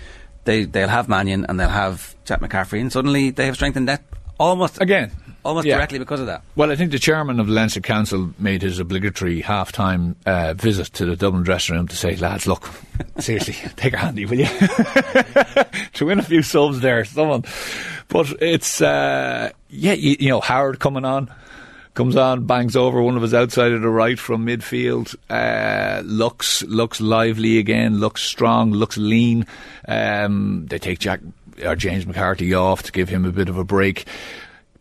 They 0.48 0.64
they'll 0.64 0.88
have 0.88 1.10
Mannion 1.10 1.46
and 1.50 1.60
they'll 1.60 1.68
have 1.68 2.16
Chet 2.24 2.40
McCaffrey, 2.40 2.80
and 2.80 2.90
suddenly 2.90 3.32
they 3.32 3.46
have 3.48 3.56
strengthened 3.56 3.90
that 3.90 4.02
almost 4.40 4.80
again. 4.82 5.12
almost 5.44 5.68
yeah. 5.68 5.76
directly 5.76 6.00
because 6.00 6.22
of 6.22 6.28
that. 6.28 6.42
Well, 6.56 6.72
I 6.72 6.78
think 6.78 6.92
the 6.92 7.00
chairman 7.00 7.42
of 7.42 7.48
the 7.48 7.54
Leinster 7.54 7.82
Council 7.82 8.34
made 8.40 8.62
his 8.62 8.80
obligatory 8.80 9.42
half-time 9.42 10.16
uh, 10.26 10.54
visit 10.54 10.88
to 10.94 11.06
the 11.06 11.18
Dublin 11.18 11.44
dressing 11.44 11.76
room 11.76 11.88
to 11.90 11.96
say, 11.98 12.16
lads, 12.16 12.48
look, 12.48 12.70
seriously, 13.20 13.56
take 13.76 13.94
a 13.94 13.98
handy, 13.98 14.26
will 14.26 14.40
you? 14.40 14.46
to 15.94 16.06
win 16.06 16.20
a 16.20 16.24
few 16.24 16.42
subs 16.42 16.80
there, 16.80 17.04
someone. 17.04 17.44
But 18.08 18.42
it's, 18.42 18.82
uh, 18.82 19.52
yeah, 19.70 19.94
you, 19.94 20.16
you 20.18 20.30
know, 20.30 20.40
Howard 20.40 20.80
coming 20.80 21.04
on, 21.04 21.30
comes 21.98 22.16
on, 22.16 22.46
bangs 22.46 22.76
over 22.76 23.02
one 23.02 23.16
of 23.16 23.24
his 23.24 23.34
outside 23.34 23.72
of 23.72 23.82
the 23.82 23.90
right 23.90 24.20
from 24.20 24.46
midfield, 24.46 25.16
uh, 25.32 26.04
looks, 26.06 26.62
looks 26.64 27.02
lively 27.02 27.58
again, 27.58 27.98
looks 27.98 28.22
strong, 28.22 28.72
looks 28.72 28.98
lean. 28.98 29.48
Um, 29.88 30.68
they 30.68 30.78
take 30.78 31.00
Jack, 31.00 31.22
or 31.66 31.76
James 31.76 32.06
McCarthy 32.06 32.54
off 32.54 32.84
to 32.84 32.92
give 32.92 33.10
him 33.10 33.26
a 33.26 33.32
bit 33.32 33.50
of 33.50 33.58
a 33.58 33.64
break. 33.64 34.06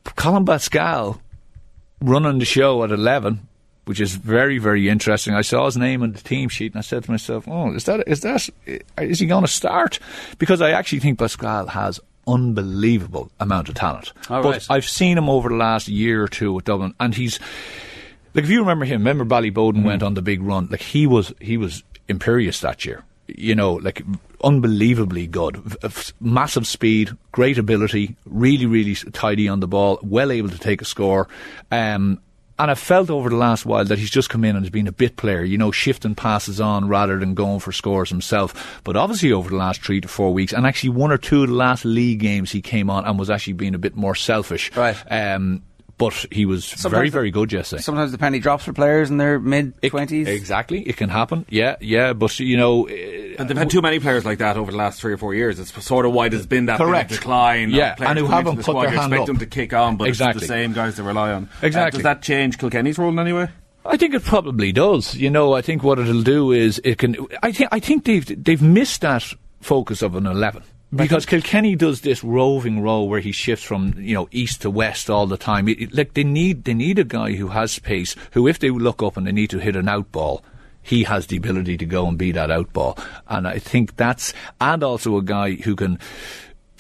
Colm 0.05 0.45
Basquel 0.45 1.19
running 2.03 2.39
the 2.39 2.45
show 2.45 2.85
at 2.85 2.91
11, 2.91 3.49
which 3.87 3.99
is 3.99 4.15
very, 4.15 4.59
very 4.59 4.91
interesting. 4.91 5.33
I 5.33 5.41
saw 5.41 5.65
his 5.65 5.79
name 5.79 6.03
on 6.03 6.13
the 6.13 6.21
team 6.21 6.51
sheet 6.51 6.75
and 6.75 6.81
I 6.81 6.83
said 6.83 7.05
to 7.05 7.11
myself, 7.11 7.49
oh, 7.49 7.73
is 7.73 7.85
that, 7.85 8.07
is 8.07 8.21
that, 8.21 8.47
is 8.99 9.21
he 9.21 9.27
going 9.27 9.45
to 9.45 9.51
start? 9.51 9.99
Because 10.37 10.61
I 10.61 10.73
actually 10.73 11.01
think 11.01 11.19
Basquel 11.19 11.71
has 11.71 11.99
unbelievable 12.27 13.31
amount 13.41 13.69
of 13.69 13.75
talent. 13.75 14.13
All 14.29 14.43
but 14.43 14.53
right. 14.53 14.67
I've 14.71 14.89
seen 14.89 15.17
him 15.19 15.29
over 15.29 15.49
the 15.49 15.55
last 15.55 15.89
year 15.89 16.23
or 16.23 16.29
two 16.29 16.57
at 16.59 16.65
Dublin 16.65 16.95
and 16.99 17.15
he's, 17.15 17.39
like 18.35 18.45
if 18.45 18.51
you 18.51 18.61
remember 18.61 18.85
him, 18.85 19.01
remember 19.01 19.25
Ballyboden 19.25 19.85
went 19.85 20.03
on 20.03 20.15
the 20.15 20.23
big 20.23 20.43
run. 20.43 20.69
Like 20.71 20.83
he 20.83 21.07
was, 21.07 21.33
he 21.41 21.57
was 21.57 21.83
imperious 22.09 22.61
that 22.61 22.85
year. 22.85 23.05
You 23.29 23.57
know, 23.57 23.75
like 23.75 24.03
unbelievably 24.45 25.27
good, 25.27 25.61
F- 25.67 25.77
f- 25.83 26.13
massive 26.21 26.67
speed, 26.67 27.11
great 27.33 27.59
ability, 27.59 28.15
really, 28.25 28.67
really 28.67 28.95
tidy 28.95 29.49
on 29.49 29.59
the 29.59 29.67
ball, 29.67 29.99
well 30.03 30.31
able 30.31 30.49
to 30.51 30.59
take 30.59 30.81
a 30.81 30.85
score. 30.85 31.27
Um, 31.73 32.21
and 32.59 32.71
I 32.71 32.75
felt 32.75 33.11
over 33.11 33.29
the 33.29 33.37
last 33.37 33.67
while 33.67 33.85
that 33.85 33.99
he's 33.99 34.11
just 34.11 34.31
come 34.31 34.45
in 34.45 34.57
and 34.57 34.65
has 34.65 34.71
been 34.71 34.87
a 34.87 34.93
bit 34.93 35.17
player, 35.17 35.45
you 35.45 35.59
know, 35.59 35.71
shifting 35.71 36.15
passes 36.15 36.61
on 36.61 36.89
rather 36.89 37.19
than 37.19 37.35
going 37.35 37.61
for 37.61 37.73
scores 37.73 38.09
himself. 38.09 38.81
But 38.83 38.97
obviously 38.97 39.33
over 39.33 39.51
the 39.51 39.57
last 39.57 39.83
three 39.83 40.01
to 40.01 40.09
four 40.09 40.33
weeks, 40.33 40.53
and 40.53 40.67
actually 40.67 40.91
one 40.91 41.13
or 41.13 41.19
two 41.19 41.43
of 41.43 41.49
the 41.49 41.55
last 41.55 41.85
league 41.85 42.21
games 42.21 42.51
he 42.51 42.63
came 42.63 42.89
on 42.89 43.05
and 43.05 43.19
was 43.19 43.29
actually 43.29 43.55
being 43.55 43.75
a 43.75 43.79
bit 43.79 43.95
more 43.95 44.15
selfish. 44.15 44.75
Right. 44.75 44.97
Um, 45.11 45.63
but 45.99 46.27
he 46.31 46.45
was 46.45 46.67
very, 46.69 46.79
Sometimes- 46.79 47.11
very 47.13 47.31
good 47.31 47.53
yesterday. 47.53 47.83
Sometimes 47.83 48.13
the 48.13 48.19
penny 48.19 48.39
drops 48.39 48.65
for 48.65 48.73
players 48.73 49.11
in 49.11 49.17
their 49.17 49.39
mid 49.39 49.75
twenties. 49.83 50.29
Exactly, 50.29 50.83
it 50.83 50.97
can 50.97 51.09
happen. 51.09 51.47
Yeah, 51.49 51.77
yeah, 51.81 52.13
but 52.13 52.39
you 52.39 52.57
know, 52.57 52.85
eh, 52.85 53.35
And 53.39 53.49
they've 53.49 53.57
had 53.57 53.71
too 53.71 53.81
many 53.83 53.99
players 53.99 54.25
like 54.25 54.39
that 54.39 54.57
over 54.57 54.71
the 54.71 54.77
last 54.77 55.01
three 55.01 55.13
or 55.13 55.17
four 55.17 55.35
years. 55.35 55.59
It's 55.59 55.73
sort 55.85 56.07
of 56.07 56.13
why 56.13 56.29
there's 56.29 56.47
been 56.47 56.67
that 56.67 56.79
Correct. 56.79 57.11
decline. 57.11 57.71
Yeah, 57.71 57.95
players 57.95 58.11
and 58.11 58.19
who 58.19 58.27
haven't 58.27 58.57
the 58.57 58.63
put 58.63 58.71
squad. 58.73 58.83
their 58.85 58.93
You 58.93 58.99
hand 59.01 59.13
expect 59.13 59.21
up. 59.23 59.27
them 59.27 59.39
to 59.39 59.47
kick 59.47 59.73
on, 59.73 59.97
but 59.97 60.09
Exactly. 60.09 60.39
it's 60.39 60.47
the 60.49 60.53
same 60.55 60.73
guys 60.73 60.97
they 60.97 61.03
rely 61.03 61.33
on. 61.33 61.45
Uh, 61.63 61.67
Exactly. 61.67 61.99
does 61.99 62.05
that 62.05 62.23
change 62.23 62.59
Kilkenny's 62.59 62.99
role 62.99 63.09
in 63.11 63.19
any 63.19 63.33
way? 63.33 63.49
I 63.85 63.97
think 63.97 64.15
it 64.15 64.25
probably 64.25 64.73
does. 64.73 65.15
You 65.15 65.31
know, 65.31 65.53
I 65.55 65.63
think 65.63 65.83
what 65.85 65.99
it'll 65.99 66.23
do 66.23 66.51
is 66.53 66.81
it 66.85 66.99
can. 66.99 67.17
I 67.43 67.53
think 67.53 67.69
I 67.73 67.79
think 67.81 68.05
they've 68.05 68.45
they've 68.45 68.61
missed 68.61 69.01
that 69.03 69.25
focus 69.61 70.03
of 70.03 70.17
an 70.17 70.27
eleven. 70.27 70.63
Because 70.95 71.27
Kilkenny 71.27 71.75
does 71.75 72.03
this 72.03 72.23
roving 72.23 72.81
role 72.81 73.09
where 73.09 73.21
he 73.21 73.33
shifts 73.33 73.65
from 73.65 73.95
you 73.99 74.15
know 74.15 74.29
east 74.31 74.63
to 74.63 74.71
west 74.71 75.11
all 75.11 75.27
the 75.27 75.37
time. 75.37 75.69
It, 75.69 75.81
it- 75.81 75.95
like 75.95 76.15
they 76.15 76.25
need 76.25 76.65
they 76.65 76.75
need 76.75 76.99
a 76.99 77.05
guy 77.05 77.33
who 77.33 77.49
has 77.49 77.79
pace. 77.79 78.15
Who, 78.33 78.47
if 78.47 78.59
they 78.59 78.71
look 78.71 79.03
up 79.03 79.17
and 79.17 79.27
they 79.27 79.33
need 79.33 79.51
to 79.51 79.59
hit 79.59 79.77
an 79.77 79.89
out 79.89 80.11
ball, 80.13 80.43
he 80.83 81.03
has 81.03 81.27
the 81.27 81.37
ability 81.37 81.77
to 81.79 81.87
go 81.87 82.07
and 82.07 82.17
be 82.17 82.31
that 82.33 82.51
out 82.51 82.73
ball. 82.73 82.97
And 83.27 83.49
I 83.49 83.59
think 83.59 83.97
that's 83.97 84.33
and 84.61 84.83
also 84.85 85.17
a 85.17 85.23
guy 85.23 85.53
who 85.57 85.75
can 85.75 85.99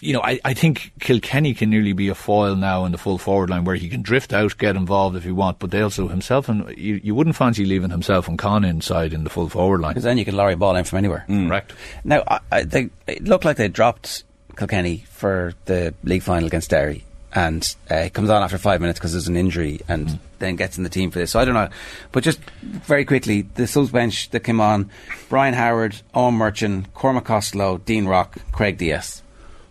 you 0.00 0.12
know, 0.12 0.20
I, 0.22 0.40
I 0.44 0.54
think 0.54 0.92
Kilkenny 1.00 1.54
can 1.54 1.70
nearly 1.70 1.92
be 1.92 2.09
a 2.09 2.14
foil 2.14 2.54
now 2.54 2.85
in 2.85 2.92
the 2.92 2.98
full 2.98 3.18
forward 3.18 3.50
line 3.50 3.64
where 3.64 3.76
he 3.76 3.88
can 3.88 4.02
drift 4.02 4.32
out, 4.32 4.56
get 4.59 4.76
involved 4.76 5.16
if 5.16 5.24
he 5.24 5.32
want, 5.32 5.59
but 5.59 5.70
they 5.70 5.80
also 5.80 6.09
himself 6.09 6.48
and 6.48 6.76
you, 6.76 7.00
you 7.02 7.14
wouldn't 7.14 7.37
fancy 7.37 7.64
leaving 7.64 7.90
himself 7.90 8.28
and 8.28 8.38
Con 8.38 8.64
inside 8.64 9.12
in 9.12 9.24
the 9.24 9.30
full 9.30 9.48
forward 9.48 9.80
line. 9.80 9.92
Because 9.92 10.04
then 10.04 10.18
you 10.18 10.24
can 10.24 10.37
lorry 10.37 10.54
ball 10.54 10.76
in 10.76 10.85
from 10.85 10.98
anywhere. 10.98 11.24
Correct. 11.26 11.72
Now, 12.04 12.22
I, 12.28 12.40
I, 12.52 12.62
they, 12.64 12.90
it 13.06 13.24
looked 13.24 13.44
like 13.44 13.56
they 13.56 13.68
dropped 13.68 14.24
Kilkenny 14.56 15.04
for 15.09 15.54
the 15.64 15.94
league 16.04 16.22
final 16.22 16.46
against 16.46 16.70
Derry. 16.70 17.04
And 17.32 17.76
uh, 17.90 18.04
he 18.04 18.11
comes 18.11 18.30
on 18.30 18.42
after 18.42 18.56
five 18.56 18.80
minutes 18.80 18.98
because 18.98 19.12
there's 19.12 19.28
an 19.28 19.37
injury 19.37 19.80
and 19.88 20.18
then 20.38 20.56
gets 20.56 20.78
in 20.78 20.85
the 20.85 20.90
team 20.90 21.11
for 21.11 21.18
this. 21.18 21.32
So 21.32 21.40
I 21.40 21.44
don't 21.44 21.54
know. 21.54 21.68
But 22.12 22.24
just 22.24 22.40
very 22.62 23.04
quickly, 23.04 23.42
the 23.42 23.66
subs 23.66 23.90
bench 23.90 24.30
that 24.30 24.40
came 24.40 24.61
on 24.61 24.90
Brian 25.28 25.52
Howard, 25.52 26.00
Eoin 26.14 26.38
Murchan, 26.38 26.87
Cormac 26.94 27.24
Costello, 27.24 27.76
Dean 27.78 28.06
Rock, 28.06 28.38
Craig 28.52 28.78
Dias. 28.78 29.22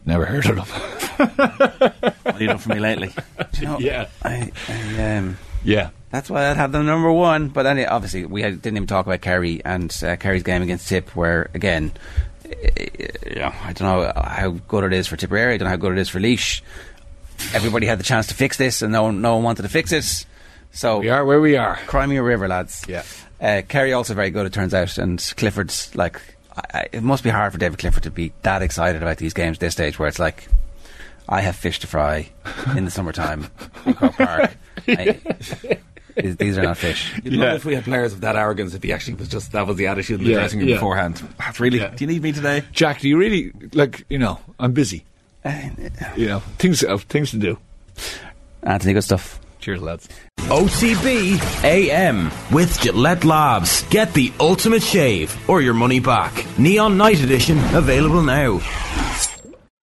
Never 0.06 0.26
heard 0.26 0.46
of 0.46 0.70
him. 0.70 0.82
What 1.18 2.34
have 2.34 2.42
you 2.42 2.48
done 2.48 2.58
for 2.58 2.70
me 2.70 2.80
lately? 2.80 3.12
Do 3.54 3.62
you 3.62 3.68
know, 3.68 3.80
Yeah. 3.80 4.08
I, 4.24 4.52
I, 4.68 5.18
um, 5.18 5.38
Yeah. 5.64 5.90
That's 6.12 6.30
why 6.30 6.50
I'd 6.50 6.58
have 6.58 6.72
them 6.72 6.86
number 6.86 7.12
one. 7.12 7.50
But 7.50 7.64
then, 7.64 7.84
obviously, 7.88 8.26
we 8.26 8.42
had, 8.42 8.62
didn't 8.62 8.78
even 8.78 8.88
talk 8.88 9.06
about 9.06 9.22
Kerry 9.22 9.62
and 9.66 9.94
uh, 10.06 10.16
Kerry's 10.16 10.44
game 10.44 10.62
against 10.62 10.88
Tip, 10.88 11.16
where 11.16 11.50
again, 11.54 11.92
you 12.46 13.36
know, 13.36 13.52
I 13.64 13.74
don't 13.74 13.82
know 13.82 14.12
how 14.16 14.52
good 14.52 14.84
it 14.86 14.94
is 14.94 15.08
for 15.08 15.18
Tipperary. 15.18 15.56
I 15.56 15.58
don't 15.58 15.66
know 15.66 15.72
how 15.72 15.76
good 15.76 15.94
it 15.94 15.98
is 15.98 16.10
for 16.10 16.20
Laois. 16.20 16.62
Everybody 17.54 17.86
had 17.86 18.00
the 18.00 18.04
chance 18.04 18.28
to 18.28 18.34
fix 18.34 18.56
this, 18.58 18.82
and 18.82 18.94
no 18.94 19.04
one, 19.04 19.22
no 19.22 19.36
one 19.36 19.44
wanted 19.44 19.64
to 19.64 19.70
fix 19.70 19.92
it. 19.92 20.26
So 20.72 21.00
We 21.00 21.10
are 21.10 21.26
where 21.26 21.42
we 21.42 21.58
are. 21.58 21.76
Cry 21.88 22.06
me 22.06 22.18
a 22.18 22.24
river, 22.24 22.48
lads. 22.48 22.86
Yeah. 22.88 23.04
Uh, 23.42 23.62
Kerry 23.68 23.92
also 23.92 24.14
very 24.14 24.30
good, 24.30 24.46
it 24.46 24.54
turns 24.54 24.74
out, 24.74 24.98
and 24.98 25.20
Clifford's 25.36 25.94
like. 25.96 26.22
I, 26.58 26.62
I, 26.80 26.88
it 26.92 27.04
must 27.04 27.24
be 27.24 27.30
hard 27.30 27.52
for 27.52 27.58
David 27.60 27.80
Clifford 27.80 28.04
to 28.04 28.12
be 28.12 28.34
that 28.44 28.62
excited 28.62 29.02
about 29.02 29.18
these 29.18 29.34
games 29.34 29.58
at 29.58 29.62
this 29.62 29.74
stage, 29.74 29.98
where 30.00 30.08
it's 30.08 30.20
like, 30.20 30.48
I 31.28 31.42
have 31.42 31.56
fish 31.56 31.80
to 31.80 31.88
fry 31.88 32.30
in 32.76 32.86
the 32.86 32.92
summertime 32.92 33.48
in 33.86 33.94
Croke 33.96 34.16
Park. 34.18 34.56
I, 34.88 35.20
these, 36.16 36.38
these 36.38 36.58
are 36.58 36.62
not 36.64 36.78
fish. 36.78 37.14
You'd 37.24 37.34
Yeah. 37.34 37.46
love 37.46 37.56
if 37.58 37.66
we 37.66 37.76
had 37.76 37.84
players 37.84 38.14
of 38.14 38.22
that 38.22 38.36
arrogance 38.36 38.74
if 38.74 38.84
he 38.84 38.94
actually 38.94 39.16
was 39.16 39.28
just 39.28 39.52
that 39.52 39.68
was 39.68 39.76
the 39.78 39.88
attitude 39.88 40.20
in 40.20 40.26
the 40.26 40.32
Yeah, 40.32 40.38
dressing 40.40 40.60
room 40.60 40.70
yeah. 40.70 40.76
beforehand. 40.76 41.22
Really? 41.60 41.80
Yeah. 41.80 41.90
Do 41.90 42.04
you 42.06 42.08
need 42.08 42.22
me 42.22 42.32
today? 42.32 42.64
Jack, 42.72 43.02
do 43.02 43.10
you 43.10 43.18
really 43.18 43.52
like? 43.74 44.06
You 44.10 44.20
know, 44.20 44.40
I'm 44.60 44.72
busy. 44.74 45.04
You 46.16 46.28
know, 46.28 46.40
things 46.58 46.84
uh, 46.84 46.98
things 46.98 47.32
to 47.32 47.38
do. 47.38 47.58
Anthony, 48.64 48.94
good 48.94 49.04
stuff. 49.04 49.40
Cheers, 49.66 49.82
lads. 49.82 50.08
OTB 50.42 51.64
AM 51.64 52.30
with 52.52 52.80
Gillette 52.80 53.26
Labs. 53.26 53.82
Get 53.90 54.14
the 54.14 54.32
ultimate 54.40 54.84
shave 54.84 55.36
or 55.50 55.60
your 55.60 55.74
money 55.74 56.00
back. 56.00 56.46
Neon 56.60 56.98
Night 56.98 57.20
Edition 57.20 57.58
available 57.74 58.22
now. 58.22 58.60